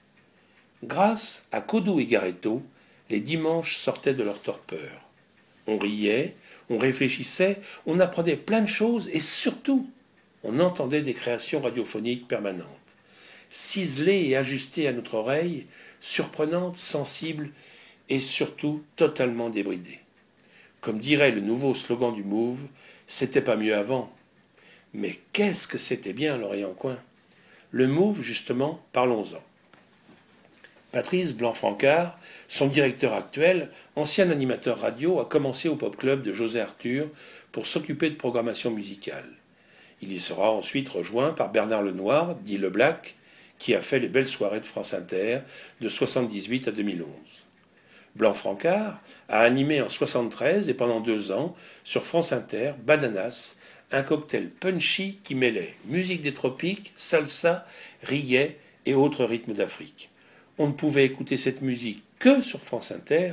Grâce 0.84 1.48
à 1.50 1.60
Codou 1.60 1.98
et 1.98 2.06
Garetto, 2.06 2.62
les 3.10 3.18
dimanches 3.18 3.76
sortaient 3.76 4.14
de 4.14 4.22
leur 4.22 4.40
torpeur. 4.40 5.00
On 5.66 5.76
riait, 5.76 6.36
on 6.70 6.78
réfléchissait, 6.78 7.60
on 7.86 7.98
apprenait 7.98 8.36
plein 8.36 8.60
de 8.60 8.66
choses 8.66 9.08
et 9.12 9.20
surtout, 9.20 9.90
on 10.44 10.60
entendait 10.60 11.02
des 11.02 11.14
créations 11.14 11.60
radiophoniques 11.60 12.28
permanentes, 12.28 12.68
ciselées 13.50 14.28
et 14.28 14.36
ajustées 14.36 14.86
à 14.86 14.92
notre 14.92 15.14
oreille, 15.14 15.66
surprenantes, 16.00 16.76
sensibles 16.76 17.50
et 18.12 18.20
surtout 18.20 18.84
totalement 18.94 19.48
débridées. 19.48 20.00
Comme 20.82 20.98
dirait 20.98 21.30
le 21.30 21.40
nouveau 21.40 21.74
slogan 21.74 22.14
du 22.14 22.22
Move, 22.22 22.60
c'était 23.06 23.40
pas 23.40 23.56
mieux 23.56 23.74
avant. 23.74 24.12
Mais 24.92 25.18
qu'est-ce 25.32 25.66
que 25.66 25.78
c'était 25.78 26.12
bien 26.12 26.36
l'Orient 26.36 26.74
Coin 26.74 26.98
Le 27.70 27.88
Move, 27.88 28.20
justement, 28.20 28.84
parlons-en. 28.92 29.42
Patrice 30.92 31.32
Blanc-Francard, 31.32 32.18
son 32.48 32.66
directeur 32.66 33.14
actuel, 33.14 33.70
ancien 33.96 34.28
animateur 34.28 34.80
radio, 34.80 35.18
a 35.18 35.24
commencé 35.24 35.70
au 35.70 35.76
Pop 35.76 35.96
Club 35.96 36.22
de 36.22 36.34
José 36.34 36.60
Arthur 36.60 37.08
pour 37.50 37.64
s'occuper 37.64 38.10
de 38.10 38.16
programmation 38.16 38.70
musicale. 38.70 39.30
Il 40.02 40.12
y 40.12 40.20
sera 40.20 40.50
ensuite 40.50 40.90
rejoint 40.90 41.32
par 41.32 41.50
Bernard 41.50 41.82
Lenoir, 41.82 42.34
dit 42.34 42.58
Le 42.58 42.68
Black, 42.68 43.16
qui 43.58 43.74
a 43.74 43.80
fait 43.80 44.00
les 44.00 44.10
belles 44.10 44.28
soirées 44.28 44.60
de 44.60 44.66
France 44.66 44.92
Inter 44.92 45.38
de 45.80 45.88
78 45.88 46.68
à 46.68 46.72
2011. 46.72 47.06
Blanc-Francard 48.16 49.00
a 49.28 49.40
animé 49.40 49.80
en 49.80 49.88
73 49.88 50.68
et 50.68 50.74
pendant 50.74 51.00
deux 51.00 51.32
ans 51.32 51.56
sur 51.84 52.04
France 52.04 52.32
Inter 52.32 52.74
Bananas, 52.84 53.56
un 53.90 54.02
cocktail 54.02 54.48
punchy 54.48 55.20
qui 55.24 55.34
mêlait 55.34 55.74
musique 55.86 56.20
des 56.20 56.32
tropiques, 56.32 56.92
salsa, 56.96 57.66
reggae 58.06 58.56
et 58.86 58.94
autres 58.94 59.24
rythmes 59.24 59.54
d'Afrique. 59.54 60.10
On 60.58 60.68
ne 60.68 60.72
pouvait 60.72 61.04
écouter 61.04 61.36
cette 61.36 61.62
musique 61.62 62.02
que 62.18 62.40
sur 62.40 62.60
France 62.60 62.92
Inter 62.92 63.32